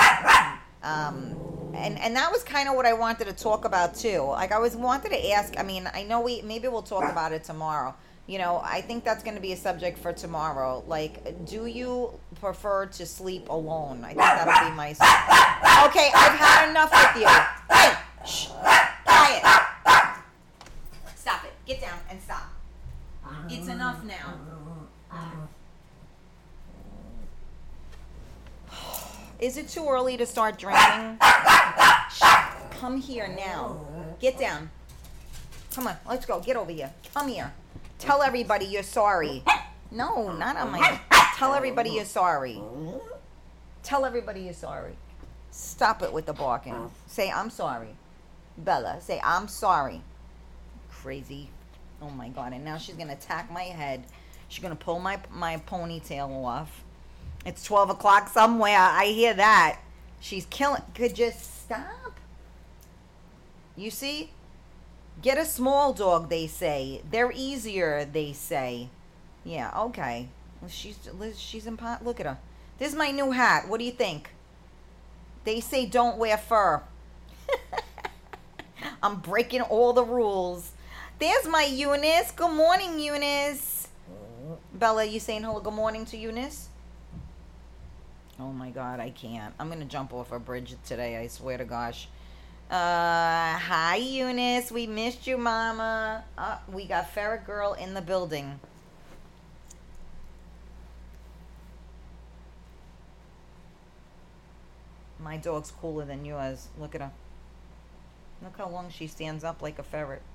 [0.82, 1.36] Um,
[1.74, 4.22] and and that was kind of what I wanted to talk about too.
[4.22, 5.58] Like I was wanted to ask.
[5.58, 7.94] I mean, I know we maybe we'll talk about it tomorrow.
[8.26, 10.84] You know, I think that's going to be a subject for tomorrow.
[10.86, 14.04] Like, do you prefer to sleep alone?
[14.04, 14.90] I think that'll be my.
[14.90, 17.28] Okay, I've had enough with you.
[17.74, 18.46] Hey, shh,
[19.04, 19.42] quiet.
[21.16, 21.52] Stop it.
[21.66, 22.48] Get down and stop.
[23.48, 24.34] It's enough now.
[29.42, 31.18] Is it too early to start drinking?
[32.78, 33.76] Come here now.
[34.20, 34.70] Get down.
[35.74, 36.38] Come on, let's go.
[36.38, 36.92] Get over here.
[37.12, 37.52] Come here.
[37.98, 39.42] Tell everybody you're sorry.
[39.90, 41.00] No, not on my.
[41.34, 42.62] Tell everybody you're sorry.
[43.82, 44.96] Tell everybody you're sorry.
[45.50, 46.92] Stop it with the barking.
[47.08, 47.96] Say, I'm sorry.
[48.56, 50.02] Bella, say, I'm sorry.
[50.88, 51.50] Crazy.
[52.00, 52.52] Oh my God.
[52.52, 54.04] And now she's going to attack my head.
[54.46, 56.84] She's going to pull my, my ponytail off.
[57.44, 58.78] It's 12 o'clock somewhere.
[58.78, 59.80] I hear that.
[60.20, 60.82] She's killing.
[60.94, 62.18] Could just stop.
[63.76, 64.30] You see?
[65.20, 67.02] Get a small dog, they say.
[67.10, 68.88] They're easier, they say.
[69.44, 70.28] Yeah, okay.
[70.68, 70.96] She's
[71.36, 72.04] she's in pot.
[72.04, 72.38] Look at her.
[72.78, 73.68] This is my new hat.
[73.68, 74.30] What do you think?
[75.44, 76.82] They say don't wear fur.
[79.02, 80.70] I'm breaking all the rules.
[81.18, 82.30] There's my Eunice.
[82.30, 83.88] Good morning, Eunice.
[84.72, 85.60] Bella, you saying hello?
[85.60, 86.68] Good morning to Eunice.
[88.40, 89.54] Oh my God, I can't.
[89.58, 91.16] I'm gonna jump off a bridge today.
[91.16, 92.08] I swear to gosh.
[92.70, 94.72] Uh, hi Eunice.
[94.72, 96.24] We missed you, Mama.
[96.38, 98.58] Uh, we got Ferret Girl in the building.
[105.18, 106.68] My dog's cooler than yours.
[106.78, 107.12] Look at her.
[108.42, 110.22] Look how long she stands up like a ferret.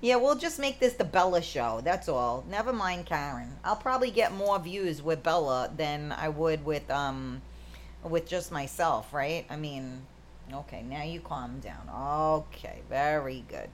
[0.00, 1.80] yeah, we'll just make this the Bella show.
[1.82, 2.44] That's all.
[2.48, 3.56] Never mind Karen.
[3.64, 7.42] I'll probably get more views with Bella than I would with um
[8.02, 9.46] with just myself, right?
[9.50, 10.02] I mean,
[10.52, 11.88] okay, now you calm down.
[12.48, 13.70] Okay, very good.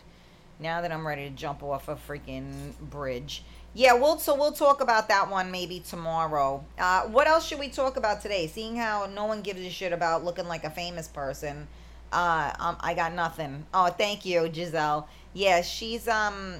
[0.60, 3.42] Now that I'm ready to jump off a freaking bridge.
[3.74, 6.64] Yeah, we'll so we'll talk about that one maybe tomorrow.
[6.78, 8.46] Uh, what else should we talk about today?
[8.46, 11.66] Seeing how no one gives a shit about looking like a famous person,
[12.12, 13.66] uh, um, I got nothing.
[13.72, 15.08] Oh, thank you, Giselle.
[15.34, 16.56] Yeah, she's um,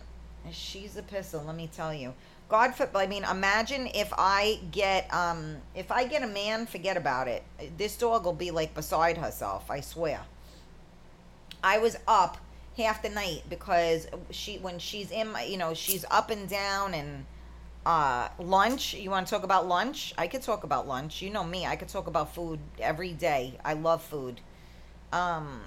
[0.51, 1.43] she's a pistol.
[1.47, 2.15] Let me tell you.
[2.49, 6.97] God, for, I mean, imagine if I get um, if I get a man, forget
[6.97, 7.43] about it.
[7.77, 9.71] This dog will be like beside herself.
[9.71, 10.21] I swear.
[11.63, 12.39] I was up
[12.77, 16.95] half the night because she when she's in my you know she's up and down
[16.95, 17.27] and
[17.85, 21.45] uh lunch you want to talk about lunch i could talk about lunch you know
[21.45, 24.41] me i could talk about food every day i love food
[25.13, 25.61] um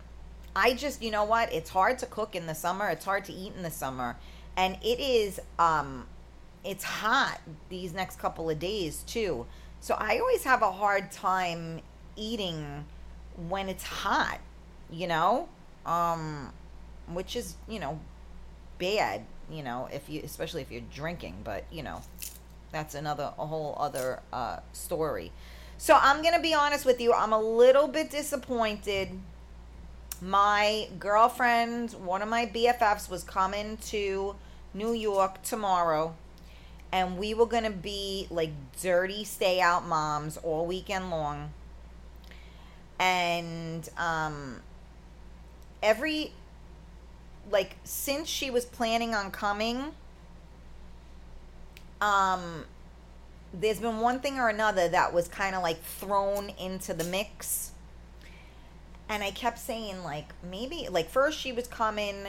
[0.56, 1.52] i just you know what?
[1.54, 2.88] It's hard to cook in the summer.
[2.90, 4.16] It's hard to eat in the summer.
[4.58, 6.08] And it is um
[6.64, 9.46] it's hot these next couple of days too.
[9.82, 11.82] So i always have a hard time
[12.16, 12.86] eating
[13.50, 14.40] when it's hot
[14.90, 15.50] you know?
[15.86, 16.52] Um
[17.10, 18.00] which is you know
[18.80, 22.02] bad you know if you especially if you're drinking but you know
[22.72, 25.32] that's another a whole other uh, story.
[25.78, 29.10] So i'm gonna be honest with you i'm a little bit disappointed
[30.22, 34.36] my girlfriend one of my bffs was coming to
[34.74, 36.14] new york tomorrow
[36.96, 38.52] and we were gonna be like
[38.82, 41.52] dirty stay out moms all weekend long.
[42.98, 44.62] And um
[45.84, 46.32] every
[47.52, 49.92] like since she was planning on coming
[52.00, 52.64] um
[53.54, 57.72] there's been one thing or another that was kind of like thrown into the mix
[59.10, 62.28] and i kept saying like maybe like first she was coming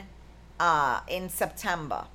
[0.60, 2.06] uh in september.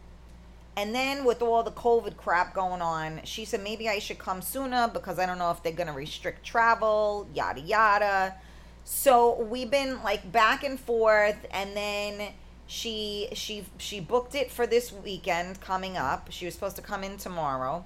[0.77, 4.41] And then with all the covid crap going on she said maybe i should come
[4.41, 8.35] sooner because i don't know if they're going to restrict travel yada yada.
[8.83, 11.45] So we've been like back and forth.
[11.51, 12.33] And then
[12.67, 16.27] she she she booked it for this weekend coming up.
[16.31, 17.85] She was supposed to come in tomorrow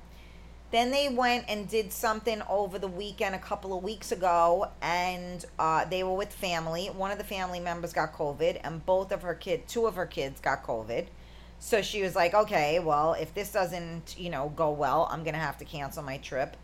[0.72, 5.46] then they went and did something over the weekend a couple of weeks ago and
[5.60, 6.88] uh, they were with family.
[6.88, 10.06] One of the family members got covid and both of her kids two of her
[10.06, 11.08] kids got covid.
[11.60, 15.38] So she was like okay well if this doesn't you know go well i'm gonna
[15.38, 16.58] have to cancel my trip.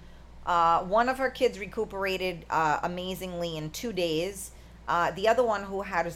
[0.45, 4.51] Uh, one of her kids recuperated uh, amazingly in two days.
[4.87, 6.11] Uh, the other one who had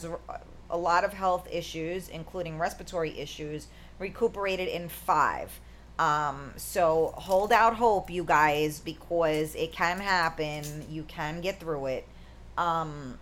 [0.70, 3.68] a lot of health issues, including respiratory issues,
[4.00, 5.60] recuperated in five.
[5.98, 10.86] Um, so hold out hope, you guys, because it can happen.
[10.90, 12.08] You can get through it.
[12.58, 13.18] Um,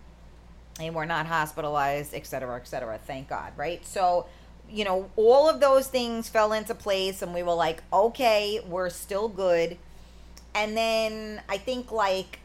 [0.80, 2.98] and we're not hospitalized, et cetera, et cetera.
[2.98, 3.84] Thank God, right?
[3.86, 4.26] So,
[4.68, 8.90] you know, all of those things fell into place, and we were like, okay, we're
[8.90, 9.78] still good.
[10.54, 12.38] And then I think like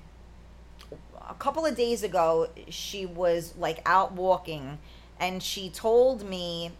[1.29, 4.79] a couple of days ago, she was like out walking
[5.19, 6.71] and she told me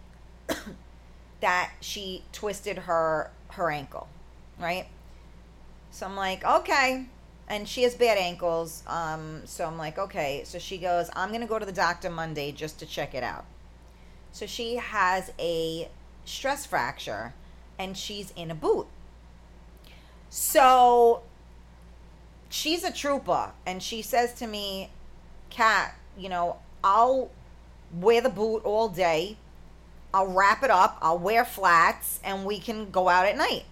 [1.41, 4.07] that she twisted her her ankle,
[4.59, 4.87] right?
[5.91, 7.05] So I'm like, okay.
[7.47, 8.83] And she has bad ankles.
[8.85, 10.43] Um, so I'm like, okay.
[10.45, 13.45] So she goes, I'm gonna go to the doctor Monday just to check it out.
[14.31, 15.89] So she has a
[16.25, 17.33] stress fracture
[17.77, 18.87] and she's in a boot.
[20.29, 21.23] So
[22.49, 24.91] she's a trooper and she says to me,
[25.49, 27.31] Kat, you know, I'll
[27.93, 29.37] wear the boot all day.
[30.13, 30.97] I'll wrap it up.
[31.01, 33.65] I'll wear flats and we can go out at night.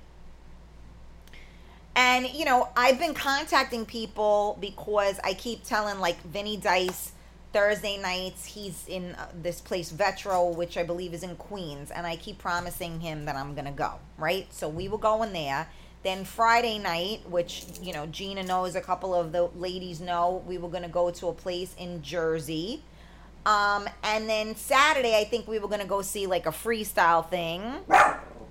[1.95, 7.11] And, you know, I've been contacting people because I keep telling, like, Vinny Dice
[7.53, 11.89] Thursday nights, he's in uh, this place, Vetro, which I believe is in Queens.
[11.89, 14.45] And I keep promising him that I'm going to go, right?
[14.53, 15.67] So we were going there.
[16.03, 20.59] Then Friday night, which, you know, Gina knows, a couple of the ladies know, we
[20.59, 22.83] were going to go to a place in Jersey.
[23.47, 27.27] Um, and then Saturday, I think we were going to go see like a freestyle
[27.29, 27.63] thing.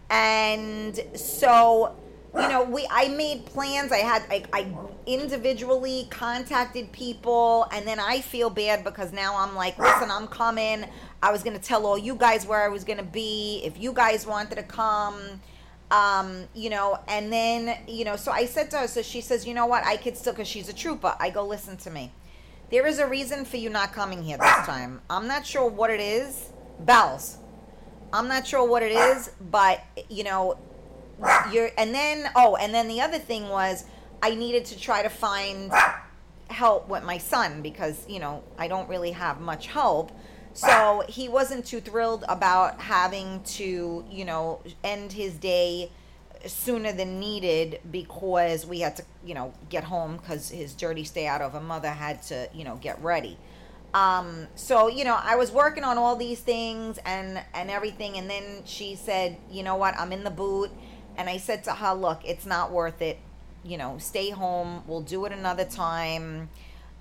[0.09, 1.97] And so
[2.35, 3.93] you know, we I made plans.
[3.93, 4.67] I had I, I
[5.07, 10.85] individually contacted people, and then I feel bad because now I'm like, listen, I'm coming.
[11.23, 14.27] I was gonna tell all you guys where I was gonna be if you guys
[14.27, 15.41] wanted to come.
[15.91, 19.47] Um, you know, and then you know, so I said to her, so she says,
[19.47, 21.15] you know what, I could still, cause she's a trooper.
[21.21, 22.13] I go, listen to me.
[22.69, 25.01] There is a reason for you not coming here this time.
[25.09, 26.51] I'm not sure what it is.
[26.81, 27.39] Bells.
[28.13, 30.59] I'm not sure what it is, but you know,
[31.53, 33.85] you're and then oh, and then the other thing was
[34.21, 35.73] I needed to try to find
[36.49, 40.11] help with my son because, you know, I don't really have much help.
[40.53, 45.93] So he wasn't too thrilled about having to, you know, end his day
[46.47, 51.27] sooner than needed because we had to, you know, get home because his dirty stay
[51.27, 53.39] out of a mother had to, you know, get ready.
[53.95, 58.29] Um, so you know, I was working on all these things and and everything, and
[58.29, 60.71] then she said, you know what, I'm in the boot,
[61.17, 63.19] and I said to her, look, it's not worth it.
[63.65, 64.83] You know, stay home.
[64.87, 66.51] We'll do it another time.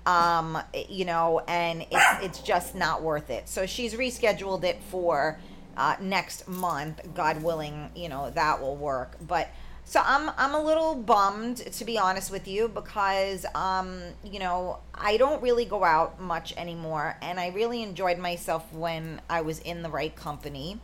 [0.06, 0.58] Um,
[0.88, 3.48] you know, and it's it's just not worth it.
[3.48, 5.38] So she's rescheduled it for
[5.76, 7.90] uh, next month, God willing.
[7.94, 9.48] You know that will work, but.
[9.88, 14.80] So I'm I'm a little bummed to be honest with you because um you know
[14.92, 19.60] I don't really go out much anymore and I really enjoyed myself when I was
[19.60, 20.80] in the right company.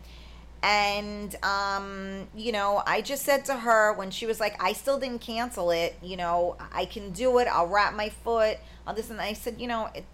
[0.63, 5.01] And um you know I just said to her when she was like I still
[5.01, 7.49] didn't cancel it, you know, I can do it.
[7.49, 10.05] I'll wrap my foot on this and I said, you know, it,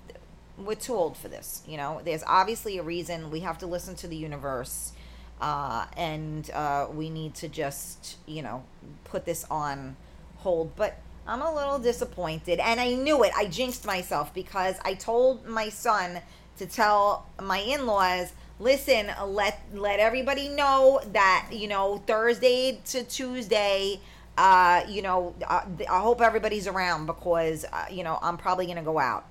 [0.64, 2.00] we're too old for this, you know.
[2.04, 3.30] There's obviously a reason.
[3.30, 4.92] We have to listen to the universe
[5.40, 8.64] uh, and uh, we need to just you know
[9.04, 9.96] put this on
[10.38, 10.74] hold.
[10.76, 13.32] But i'm a little disappointed and i knew it.
[13.36, 16.22] I jinxed myself because i told my son
[16.56, 24.00] to tell my in-laws listen let let everybody know that you know thursday to tuesday
[24.38, 28.82] uh, you know uh, i hope everybody's around because uh, you know i'm probably gonna
[28.82, 29.26] go out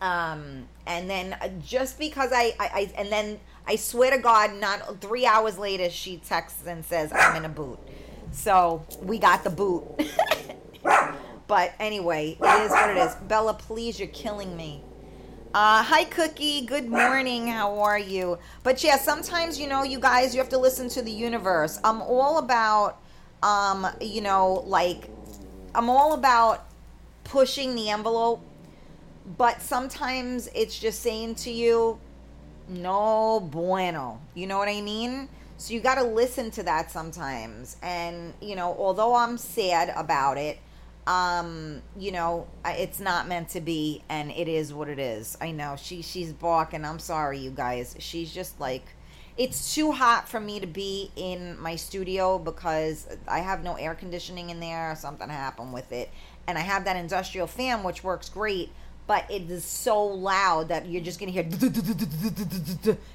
[0.00, 4.54] um and then uh, just because I, I i and then I swear to God,
[4.54, 7.78] not three hours later, she texts and says, I'm in a boot.
[8.32, 9.84] So we got the boot.
[11.46, 13.14] but anyway, it is what it is.
[13.28, 14.82] Bella, please, you're killing me.
[15.52, 16.64] Uh, hi, Cookie.
[16.64, 17.48] Good morning.
[17.48, 18.38] How are you?
[18.62, 21.78] But yeah, sometimes, you know, you guys, you have to listen to the universe.
[21.84, 23.02] I'm all about,
[23.42, 25.10] um, you know, like,
[25.74, 26.66] I'm all about
[27.24, 28.42] pushing the envelope.
[29.36, 31.98] But sometimes it's just saying to you,
[32.68, 34.20] no bueno.
[34.34, 35.28] You know what I mean?
[35.58, 37.76] So you got to listen to that sometimes.
[37.82, 40.58] And, you know, although I'm sad about it,
[41.08, 45.38] um, you know, it's not meant to be and it is what it is.
[45.40, 46.84] I know she she's balking.
[46.84, 47.96] I'm sorry you guys.
[47.98, 48.84] She's just like
[49.38, 53.94] it's too hot for me to be in my studio because I have no air
[53.94, 54.94] conditioning in there.
[54.96, 56.10] Something happened with it.
[56.46, 58.70] And I have that industrial fan which works great,
[59.08, 61.42] but it is so loud that you're just gonna hear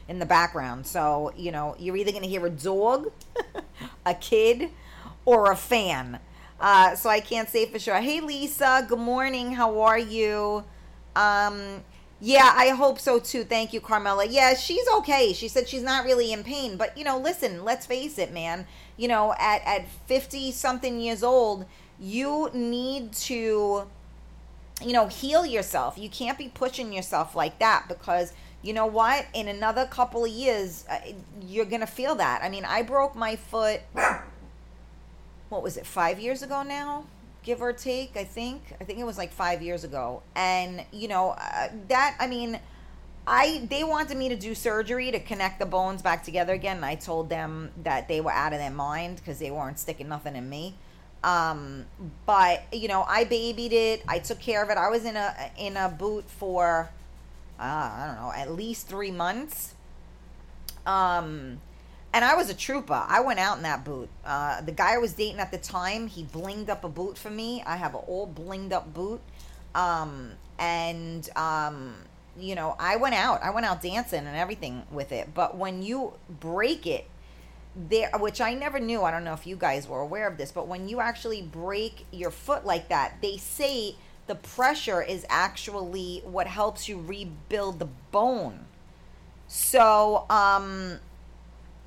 [0.09, 0.85] in the background.
[0.85, 3.11] So you know you're either gonna hear a dog,
[4.05, 4.71] a kid,
[5.23, 6.19] or a fan.
[6.59, 8.01] Uh, so I can't say for sure.
[8.01, 9.53] Hey Lisa, good morning.
[9.53, 10.63] How are you?
[11.15, 11.83] Um,
[12.19, 13.43] yeah, I hope so too.
[13.43, 14.25] Thank you, Carmela.
[14.25, 15.33] Yeah, she's okay.
[15.33, 18.65] She said she's not really in pain, but you know, listen, let's face it, man.
[18.97, 21.65] You know, at at 50 something years old,
[21.99, 23.87] you need to
[24.81, 25.97] you know, heal yourself.
[25.97, 29.25] You can't be pushing yourself like that because you know what?
[29.33, 30.99] In another couple of years, uh,
[31.41, 32.41] you're going to feel that.
[32.41, 33.81] I mean, I broke my foot,
[35.49, 37.05] what was it, five years ago now?
[37.43, 38.73] Give or take, I think.
[38.79, 40.23] I think it was like five years ago.
[40.33, 42.57] And, you know, uh, that, I mean,
[43.25, 46.77] I they wanted me to do surgery to connect the bones back together again.
[46.77, 50.09] And I told them that they were out of their mind because they weren't sticking
[50.09, 50.75] nothing in me.
[51.23, 51.85] Um,
[52.25, 54.03] but you know, I babied it.
[54.07, 54.77] I took care of it.
[54.77, 56.89] I was in a in a boot for
[57.59, 59.75] uh, I don't know, at least three months.
[60.85, 61.61] Um,
[62.13, 63.05] and I was a trooper.
[63.07, 64.09] I went out in that boot.
[64.25, 67.29] Uh, the guy I was dating at the time, he blinged up a boot for
[67.29, 67.63] me.
[67.65, 69.21] I have an all blinged up boot.
[69.73, 71.95] Um, and um,
[72.37, 73.41] you know, I went out.
[73.41, 75.33] I went out dancing and everything with it.
[75.33, 77.07] But when you break it
[77.75, 79.03] there which I never knew.
[79.03, 82.05] I don't know if you guys were aware of this, but when you actually break
[82.11, 83.95] your foot like that, they say
[84.27, 88.65] the pressure is actually what helps you rebuild the bone.
[89.47, 90.99] So, um,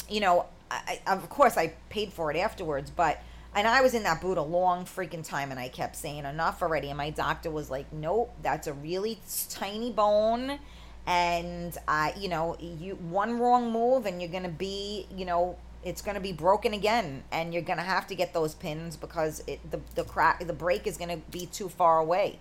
[0.09, 3.23] you know, I, of course I paid for it afterwards, but
[3.55, 6.61] and I was in that boot a long freaking time, and I kept saying enough
[6.61, 9.19] already, and my doctor was like, "Nope, that's a really
[9.49, 10.59] tiny bone."
[11.07, 16.03] and uh, you know you one wrong move and you're gonna be you know it's
[16.03, 19.43] going to be broken again and you're going to have to get those pins because
[19.47, 22.39] it the the crack the break is going to be too far away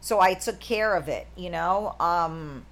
[0.00, 2.64] so i took care of it you know um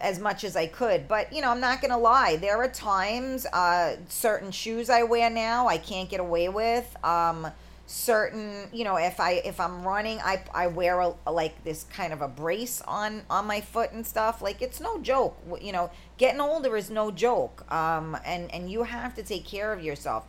[0.00, 1.08] as much as I could.
[1.08, 2.36] But you know, I'm not gonna lie.
[2.36, 6.96] There are times, uh, certain shoes I wear now I can't get away with.
[7.04, 7.48] Um,
[7.86, 12.12] certain, you know, if I if I'm running, I I wear a, like this kind
[12.12, 14.42] of a brace on on my foot and stuff.
[14.42, 15.36] Like it's no joke.
[15.60, 17.70] You know, getting older is no joke.
[17.72, 20.24] Um, and and you have to take care of yourself.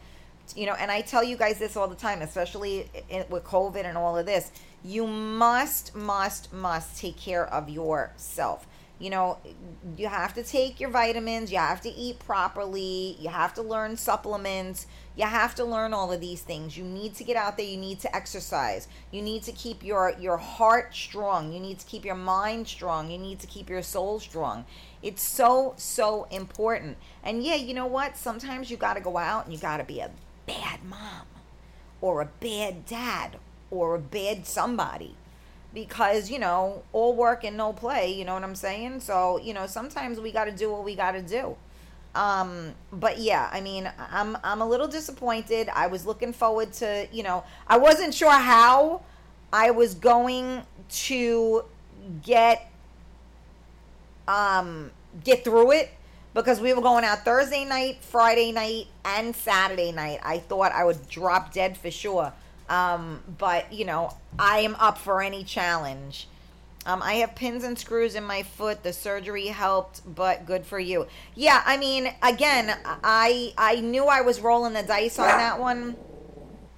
[0.56, 3.84] You know, and I tell you guys this all the time, especially in, with COVID
[3.84, 4.52] and all of this.
[4.84, 8.68] You must, must, must take care of yourself
[8.98, 9.40] you know,
[9.98, 13.98] you have to take your vitamins, you have to eat properly, you have to learn
[13.98, 16.78] supplements, you have to learn all of these things.
[16.78, 18.88] You need to get out there, you need to exercise.
[19.12, 23.12] You need to keep your your heart strong, you need to keep your mind strong,
[23.12, 24.66] you need to keep your soul strong.
[25.06, 26.98] It's so so important.
[27.24, 28.18] And yeah, you know what?
[28.18, 30.10] Sometimes you got to go out and you got to be a
[30.48, 31.28] bad mom
[32.02, 33.38] or a bad dad
[33.72, 35.16] or a bad somebody
[35.74, 39.54] because you know all work and no play you know what i'm saying so you
[39.54, 41.56] know sometimes we got to do what we got to do
[42.16, 47.08] um but yeah i mean i'm i'm a little disappointed i was looking forward to
[47.12, 49.02] you know i wasn't sure how
[49.52, 51.66] i was going to
[52.24, 52.72] get
[54.28, 54.92] um
[55.24, 55.92] get through it
[56.34, 60.20] because we were going out Thursday night, Friday night, and Saturday night.
[60.24, 62.34] I thought I would drop dead for sure.
[62.68, 66.28] Um, but you know, I am up for any challenge.
[66.86, 68.84] Um, I have pins and screws in my foot.
[68.84, 71.08] The surgery helped, but good for you.
[71.34, 75.96] Yeah, I mean, again, I I knew I was rolling the dice on that one.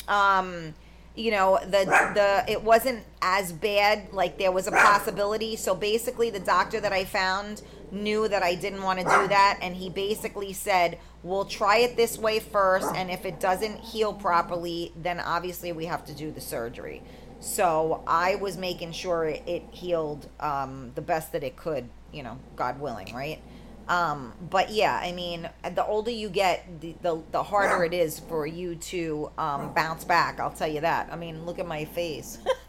[0.08, 0.76] Um,
[1.16, 1.84] you know, the
[2.14, 4.14] the it wasn't as bad.
[4.14, 5.56] Like there was a possibility.
[5.56, 9.60] So basically, the doctor that I found knew that I didn't want to do that,
[9.62, 14.14] and he basically said, "We'll try it this way first, and if it doesn't heal
[14.14, 17.02] properly, then obviously we have to do the surgery."
[17.40, 22.40] So I was making sure it healed um, the best that it could, you know,
[22.56, 23.40] God willing, right?
[23.88, 28.20] Um, but yeah, I mean, the older you get, the, the, the harder it is
[28.20, 30.40] for you to um, bounce back.
[30.40, 31.10] I'll tell you that.
[31.12, 32.40] I mean, look at my face.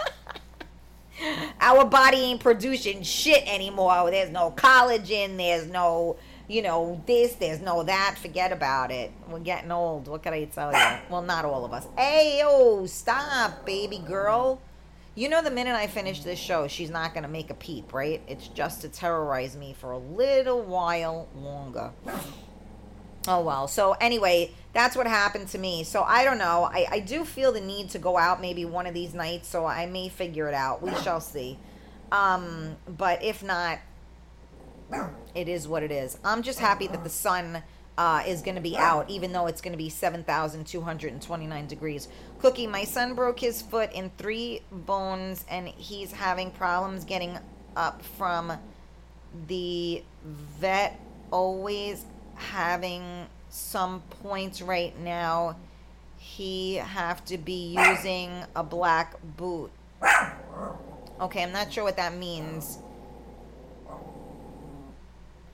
[1.60, 4.10] Our body ain't producing shit anymore.
[4.10, 5.36] There's no collagen.
[5.36, 6.16] There's no,
[6.46, 7.34] you know, this.
[7.34, 8.16] There's no that.
[8.20, 9.12] Forget about it.
[9.28, 10.08] We're getting old.
[10.08, 10.98] What can I tell you?
[11.10, 11.86] Well, not all of us.
[11.96, 14.60] Hey, oh, stop, baby girl.
[15.14, 17.92] You know, the minute I finish this show, she's not going to make a peep,
[17.92, 18.22] right?
[18.28, 21.90] It's just to terrorize me for a little while longer.
[23.26, 23.66] Oh, well.
[23.66, 25.82] So, anyway, that's what happened to me.
[25.82, 26.70] So, I don't know.
[26.72, 29.66] I, I do feel the need to go out maybe one of these nights, so
[29.66, 30.82] I may figure it out.
[30.82, 31.58] We shall see.
[32.12, 33.80] Um, but if not,
[35.34, 36.16] it is what it is.
[36.24, 37.60] I'm just happy that the sun
[37.98, 42.06] uh, is going to be out, even though it's going to be 7,229 degrees.
[42.38, 47.36] Cookie, my son broke his foot in three bones, and he's having problems getting
[47.74, 48.52] up from
[49.48, 51.00] the vet.
[51.32, 52.04] Always
[52.36, 55.56] having some points right now.
[56.16, 59.70] He have to be using a black boot.
[61.20, 62.78] Okay, I'm not sure what that means.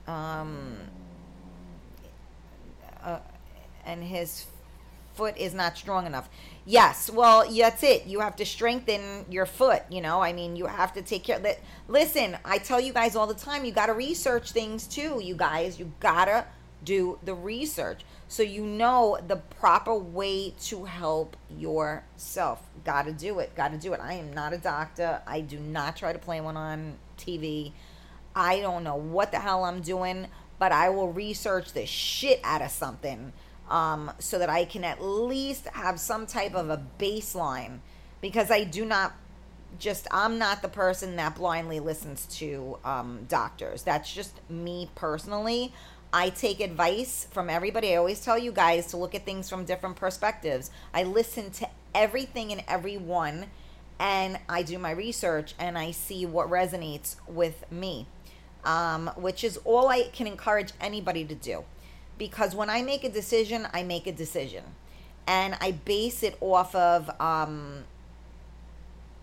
[0.07, 0.77] Um,
[3.03, 3.19] uh,
[3.85, 4.45] and his
[5.15, 6.29] foot is not strong enough.
[6.65, 8.05] Yes, well, that's it.
[8.05, 9.83] You have to strengthen your foot.
[9.89, 11.39] You know, I mean, you have to take care.
[11.39, 13.65] That listen, I tell you guys all the time.
[13.65, 15.19] You got to research things too.
[15.23, 16.45] You guys, you gotta
[16.85, 22.61] do the research so you know the proper way to help yourself.
[22.83, 23.55] Got to do it.
[23.55, 23.99] Got to do it.
[23.99, 25.21] I am not a doctor.
[25.27, 27.73] I do not try to play one on TV.
[28.35, 30.27] I don't know what the hell I'm doing
[30.59, 33.33] but I will research the shit out of something
[33.69, 37.79] um, so that I can at least have some type of a baseline
[38.21, 39.13] because I do not
[39.77, 43.83] just, I'm not the person that blindly listens to um, doctors.
[43.83, 45.73] That's just me personally.
[46.15, 47.91] I take advice from everybody.
[47.91, 50.71] I always tell you guys to look at things from different perspectives.
[50.93, 53.47] I listen to everything and everyone
[53.99, 58.07] and I do my research and I see what resonates with me
[58.63, 61.65] um, which is all I can encourage anybody to do.
[62.17, 64.63] Because when I make a decision, I make a decision.
[65.27, 67.83] And I base it off of um,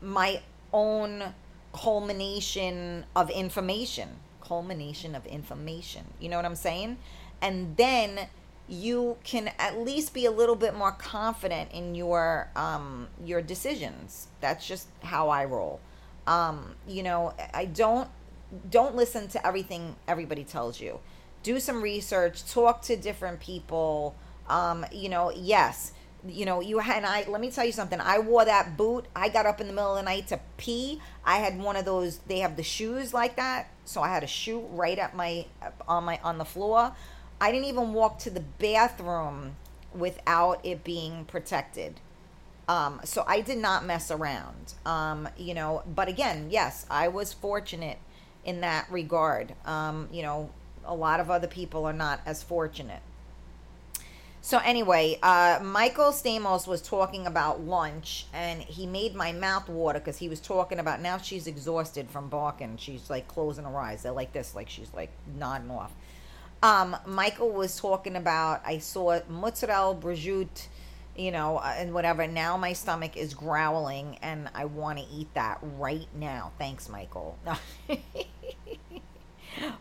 [0.02, 0.42] my
[0.74, 1.34] own
[1.72, 4.10] culmination of information.
[4.42, 6.04] Culmination of information.
[6.20, 6.98] You know what I'm saying?
[7.40, 8.28] And then
[8.68, 14.28] you can at least be a little bit more confident in your um, your decisions.
[14.40, 15.80] That's just how I roll.
[16.26, 18.08] Um, you know, I don't
[18.70, 21.00] don't listen to everything everybody tells you.
[21.42, 24.14] Do some research, talk to different people.
[24.48, 25.92] Um, you know, yes,
[26.26, 27.24] you know, you and I.
[27.28, 28.00] Let me tell you something.
[28.00, 29.06] I wore that boot.
[29.14, 31.00] I got up in the middle of the night to pee.
[31.24, 32.18] I had one of those.
[32.18, 35.46] They have the shoes like that, so I had a shoe right at my
[35.88, 36.94] on my on the floor.
[37.40, 39.56] I didn't even walk to the bathroom
[39.92, 42.00] without it being protected.
[42.68, 44.74] Um, so I did not mess around.
[44.86, 47.98] Um, you know, but again, yes, I was fortunate
[48.44, 49.54] in that regard.
[49.64, 50.50] Um, you know,
[50.84, 53.02] a lot of other people are not as fortunate.
[54.44, 60.00] So anyway, uh, Michael Stamos was talking about lunch, and he made my mouth water
[60.00, 62.76] because he was talking about now she's exhausted from barking.
[62.76, 64.02] She's like closing her eyes.
[64.02, 65.92] They're like this, like she's like nodding off.
[66.60, 70.66] Um, Michael was talking about I saw mozzarella prosciutto,
[71.16, 72.26] you know, uh, and whatever.
[72.26, 76.50] Now my stomach is growling, and I want to eat that right now.
[76.58, 77.38] Thanks, Michael.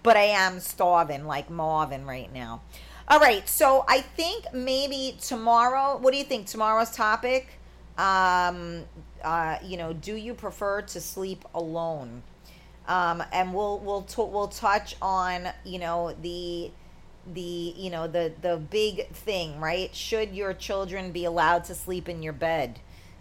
[0.03, 2.61] but I am starving like Marvin right now.
[3.07, 5.97] All right, so I think maybe tomorrow.
[5.97, 6.47] What do you think?
[6.47, 7.47] Tomorrow's topic.
[7.97, 8.85] Um,
[9.23, 12.23] uh, you know, do you prefer to sleep alone?
[12.87, 16.71] Um, and we'll we'll t- we'll touch on you know the
[17.33, 17.41] the
[17.77, 22.23] you know the the big thing right should your children be allowed to sleep in
[22.23, 22.79] your bed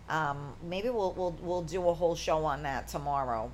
[0.08, 3.52] um, maybe we'll we'll we'll do a whole show on that tomorrow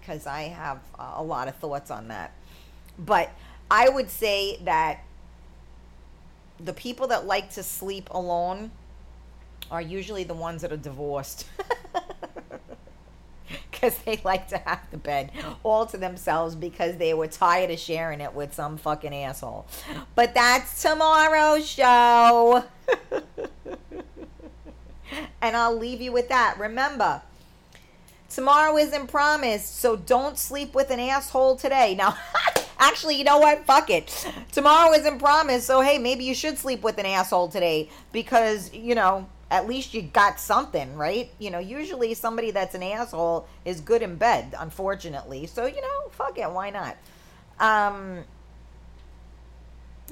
[0.00, 2.34] because I have a lot of thoughts on that
[2.98, 3.30] but
[3.70, 5.02] I would say that
[6.64, 8.70] the people that like to sleep alone
[9.70, 11.46] are usually the ones that are divorced.
[13.70, 15.30] Because they like to have the bed
[15.62, 19.66] all to themselves because they were tired of sharing it with some fucking asshole.
[20.14, 22.64] But that's tomorrow's show.
[25.42, 26.56] and I'll leave you with that.
[26.58, 27.20] Remember,
[28.30, 31.94] tomorrow isn't promised, so don't sleep with an asshole today.
[31.94, 32.16] Now,
[32.78, 33.64] Actually, you know what?
[33.64, 34.26] Fuck it.
[34.52, 38.94] Tomorrow isn't promised, so hey, maybe you should sleep with an asshole today because, you
[38.94, 41.30] know, at least you got something, right?
[41.38, 45.46] You know, usually somebody that's an asshole is good in bed, unfortunately.
[45.46, 46.96] So, you know, fuck it, why not?
[47.60, 48.24] Um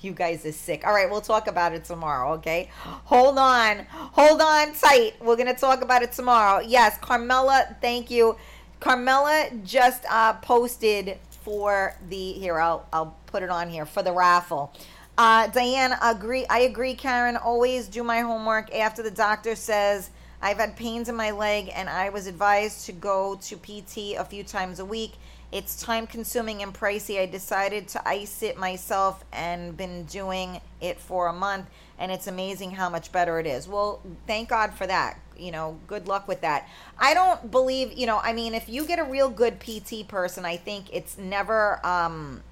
[0.00, 0.86] you guys are sick.
[0.86, 2.70] All right, we'll talk about it tomorrow, okay?
[2.82, 3.86] Hold on.
[3.90, 5.14] Hold on tight.
[5.20, 6.60] We're going to talk about it tomorrow.
[6.60, 8.36] Yes, Carmela, thank you.
[8.80, 12.58] Carmela just uh, posted for the here.
[12.60, 14.72] I'll I'll put it on here for the raffle.
[15.16, 16.46] Uh, Diane, agree.
[16.48, 17.36] I agree, Karen.
[17.36, 20.10] Always do my homework after the doctor says
[20.40, 24.24] I've had pains in my leg and I was advised to go to PT a
[24.24, 25.14] few times a week.
[25.50, 27.20] It's time consuming and pricey.
[27.20, 31.66] I decided to ice it myself and been doing it for a month
[31.98, 33.66] and it's amazing how much better it is.
[33.66, 35.18] Well, thank God for that.
[35.38, 36.68] You know, good luck with that.
[36.98, 40.44] I don't believe, you know, I mean, if you get a real good PT person,
[40.44, 42.42] I think it's never um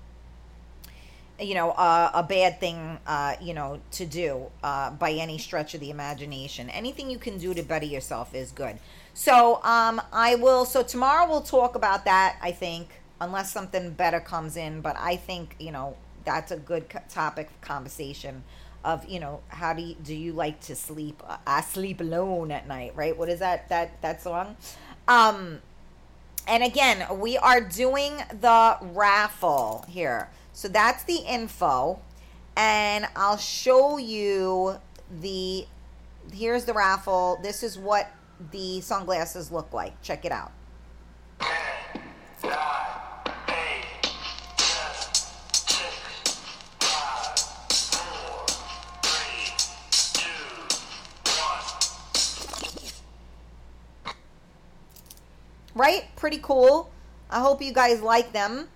[1.41, 5.75] you know, uh, a bad thing, uh, you know, to do uh, by any stretch
[5.75, 6.71] of the imagination.
[6.71, 8.79] Anything you can do to better yourself is good.
[9.15, 10.65] So um, I will.
[10.65, 12.39] So tomorrow we'll talk about that.
[12.43, 12.89] I think,
[13.21, 17.61] unless something better comes in, but I think you know that's a good topic of
[17.61, 18.43] conversation.
[18.85, 21.23] Of you know, how do you, do you like to sleep?
[21.47, 23.17] I sleep alone at night, right?
[23.17, 24.57] What is that that that song?
[25.09, 25.61] Um,
[26.47, 30.31] and again, we are doing the raffle here.
[30.53, 32.01] So that's the info.
[32.57, 34.77] And I'll show you
[35.21, 35.67] the
[36.33, 37.39] here's the raffle.
[37.43, 38.11] This is what
[38.53, 40.01] the sunglasses look like.
[40.03, 40.53] Check it out.
[55.77, 56.05] Right?
[56.17, 56.91] Pretty cool.
[57.31, 58.69] I hope you guys like them.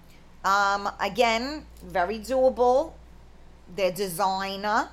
[0.44, 2.92] Um, again, very doable.
[3.74, 4.90] They're designer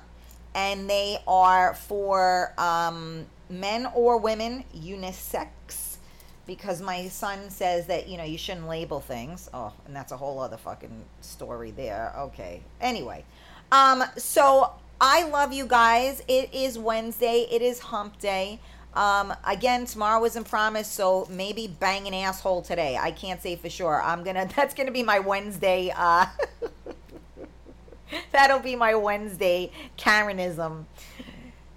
[0.54, 5.98] and they are for um, men or women, unisex.
[6.46, 9.50] Because my son says that, you know, you shouldn't label things.
[9.52, 12.14] Oh, and that's a whole other fucking story there.
[12.16, 12.62] Okay.
[12.80, 13.24] Anyway.
[13.70, 16.22] Um, so I love you guys.
[16.26, 17.46] It is Wednesday.
[17.50, 18.60] It is hump day.
[18.98, 22.98] Um, again, tomorrow isn't promised, so maybe bang an asshole today.
[23.00, 24.02] I can't say for sure.
[24.02, 24.48] I'm gonna.
[24.56, 25.92] That's gonna be my Wednesday.
[25.96, 26.26] Uh,
[28.32, 30.86] that'll be my Wednesday Karenism.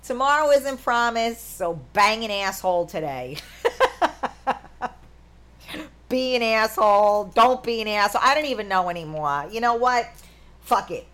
[0.04, 3.38] Tomorrow isn't promised, so bang an asshole today.
[6.10, 7.26] be an asshole.
[7.36, 8.22] Don't be an asshole.
[8.24, 9.46] I don't even know anymore.
[9.52, 10.10] You know what?
[10.62, 11.06] Fuck it.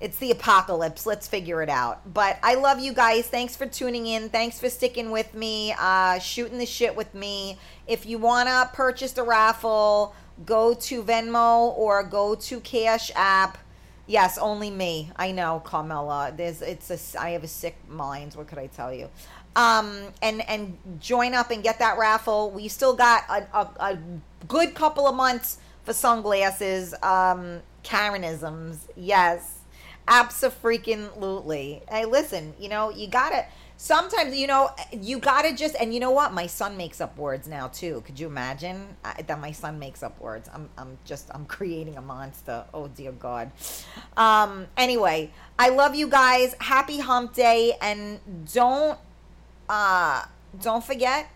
[0.00, 1.06] It's the apocalypse.
[1.06, 2.12] Let's figure it out.
[2.12, 3.26] But I love you guys.
[3.26, 4.28] Thanks for tuning in.
[4.28, 7.58] Thanks for sticking with me, uh, shooting the shit with me.
[7.86, 10.14] If you want to purchase the raffle,
[10.44, 13.58] go to Venmo or go to Cash App.
[14.06, 15.10] Yes, only me.
[15.16, 16.32] I know, Carmela.
[16.36, 18.34] There's it's a I have a sick mind.
[18.34, 19.08] What could I tell you?
[19.56, 22.50] Um, and and join up and get that raffle.
[22.50, 23.98] We still got a, a, a
[24.46, 26.94] good couple of months for sunglasses.
[27.02, 29.53] Um, Karenisms, yes,
[30.08, 31.82] absolutely.
[31.88, 33.46] Hey, listen, you know you gotta
[33.76, 36.32] sometimes you know you gotta just and you know what?
[36.32, 38.02] My son makes up words now too.
[38.06, 40.48] Could you imagine I, that my son makes up words?
[40.52, 42.64] I'm i'm just i'm creating a monster.
[42.72, 43.50] Oh dear god.
[44.16, 46.54] Um anyway i love you guys.
[46.60, 47.74] Happy hump day.
[47.80, 48.20] And
[48.52, 48.98] don't
[49.68, 50.24] uh
[50.60, 51.30] don't forget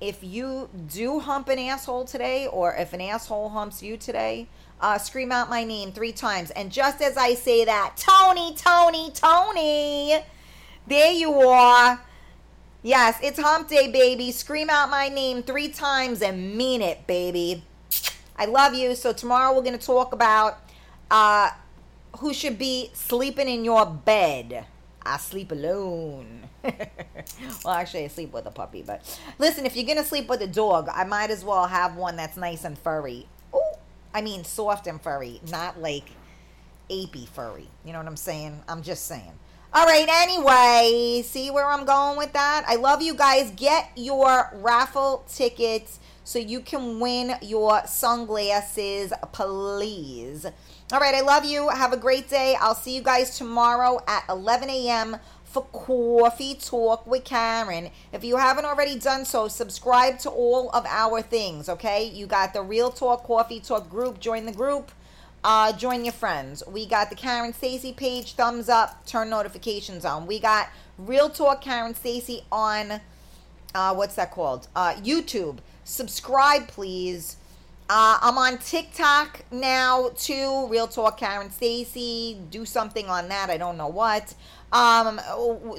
[0.00, 4.48] if you do hump an asshole today or if an asshole humps you today
[4.84, 9.10] uh, scream out my name three times and just as i say that tony tony
[9.12, 10.22] tony
[10.86, 12.02] there you are.
[12.82, 14.30] Yes, it's hump day, baby.
[14.32, 17.64] Scream out my name three times and mean it, baby.
[18.36, 18.94] I love you.
[18.94, 20.58] So tomorrow we're going to talk about
[21.10, 21.50] uh,
[22.18, 24.66] who should be sleeping in your bed.
[25.02, 26.50] I sleep alone.
[26.62, 28.82] well, actually, I sleep with a puppy.
[28.82, 31.96] But listen, if you're going to sleep with a dog, I might as well have
[31.96, 33.26] one that's nice and furry.
[34.14, 36.10] I mean, soft and furry, not like
[36.88, 37.68] apey furry.
[37.84, 38.62] You know what I'm saying?
[38.68, 39.32] I'm just saying.
[39.72, 42.64] All right, anyway, see where I'm going with that?
[42.68, 43.50] I love you guys.
[43.56, 50.46] Get your raffle tickets so you can win your sunglasses, please.
[50.92, 51.68] All right, I love you.
[51.70, 52.56] Have a great day.
[52.60, 55.16] I'll see you guys tomorrow at 11 a.m.
[55.54, 57.90] for Coffee Talk with Karen.
[58.12, 62.04] If you haven't already done so, subscribe to all of our things, okay?
[62.04, 64.20] You got the Real Talk Coffee Talk group.
[64.20, 64.90] Join the group
[65.44, 66.62] uh, join your friends.
[66.66, 70.26] We got the Karen Stacy page, thumbs up, turn notifications on.
[70.26, 73.00] We got Real Talk Karen Stacy on
[73.74, 74.68] uh, what's that called?
[74.74, 75.58] Uh, YouTube.
[75.84, 77.36] Subscribe, please.
[77.90, 80.66] Uh, I'm on TikTok now too.
[80.68, 82.38] Real Talk Karen Stacy.
[82.50, 83.50] Do something on that.
[83.50, 84.34] I don't know what
[84.74, 85.20] um,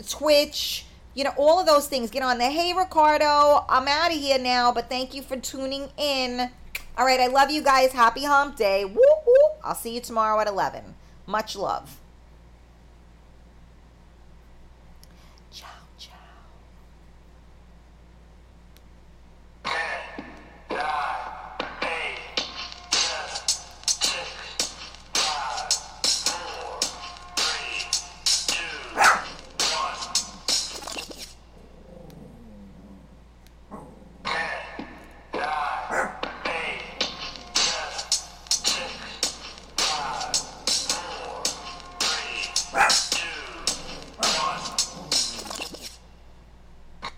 [0.10, 2.10] Twitch, you know, all of those things.
[2.10, 2.50] Get on there.
[2.50, 6.50] Hey, Ricardo, I'm out of here now, but thank you for tuning in.
[6.98, 7.92] All right, I love you guys.
[7.92, 8.86] Happy hump day.
[8.86, 9.50] Woo woo.
[9.64, 10.96] I'll see you tomorrow at 11.
[11.28, 11.98] Much love.
[15.52, 15.68] Ciao,
[15.98, 16.12] ciao.
[20.70, 21.22] Die.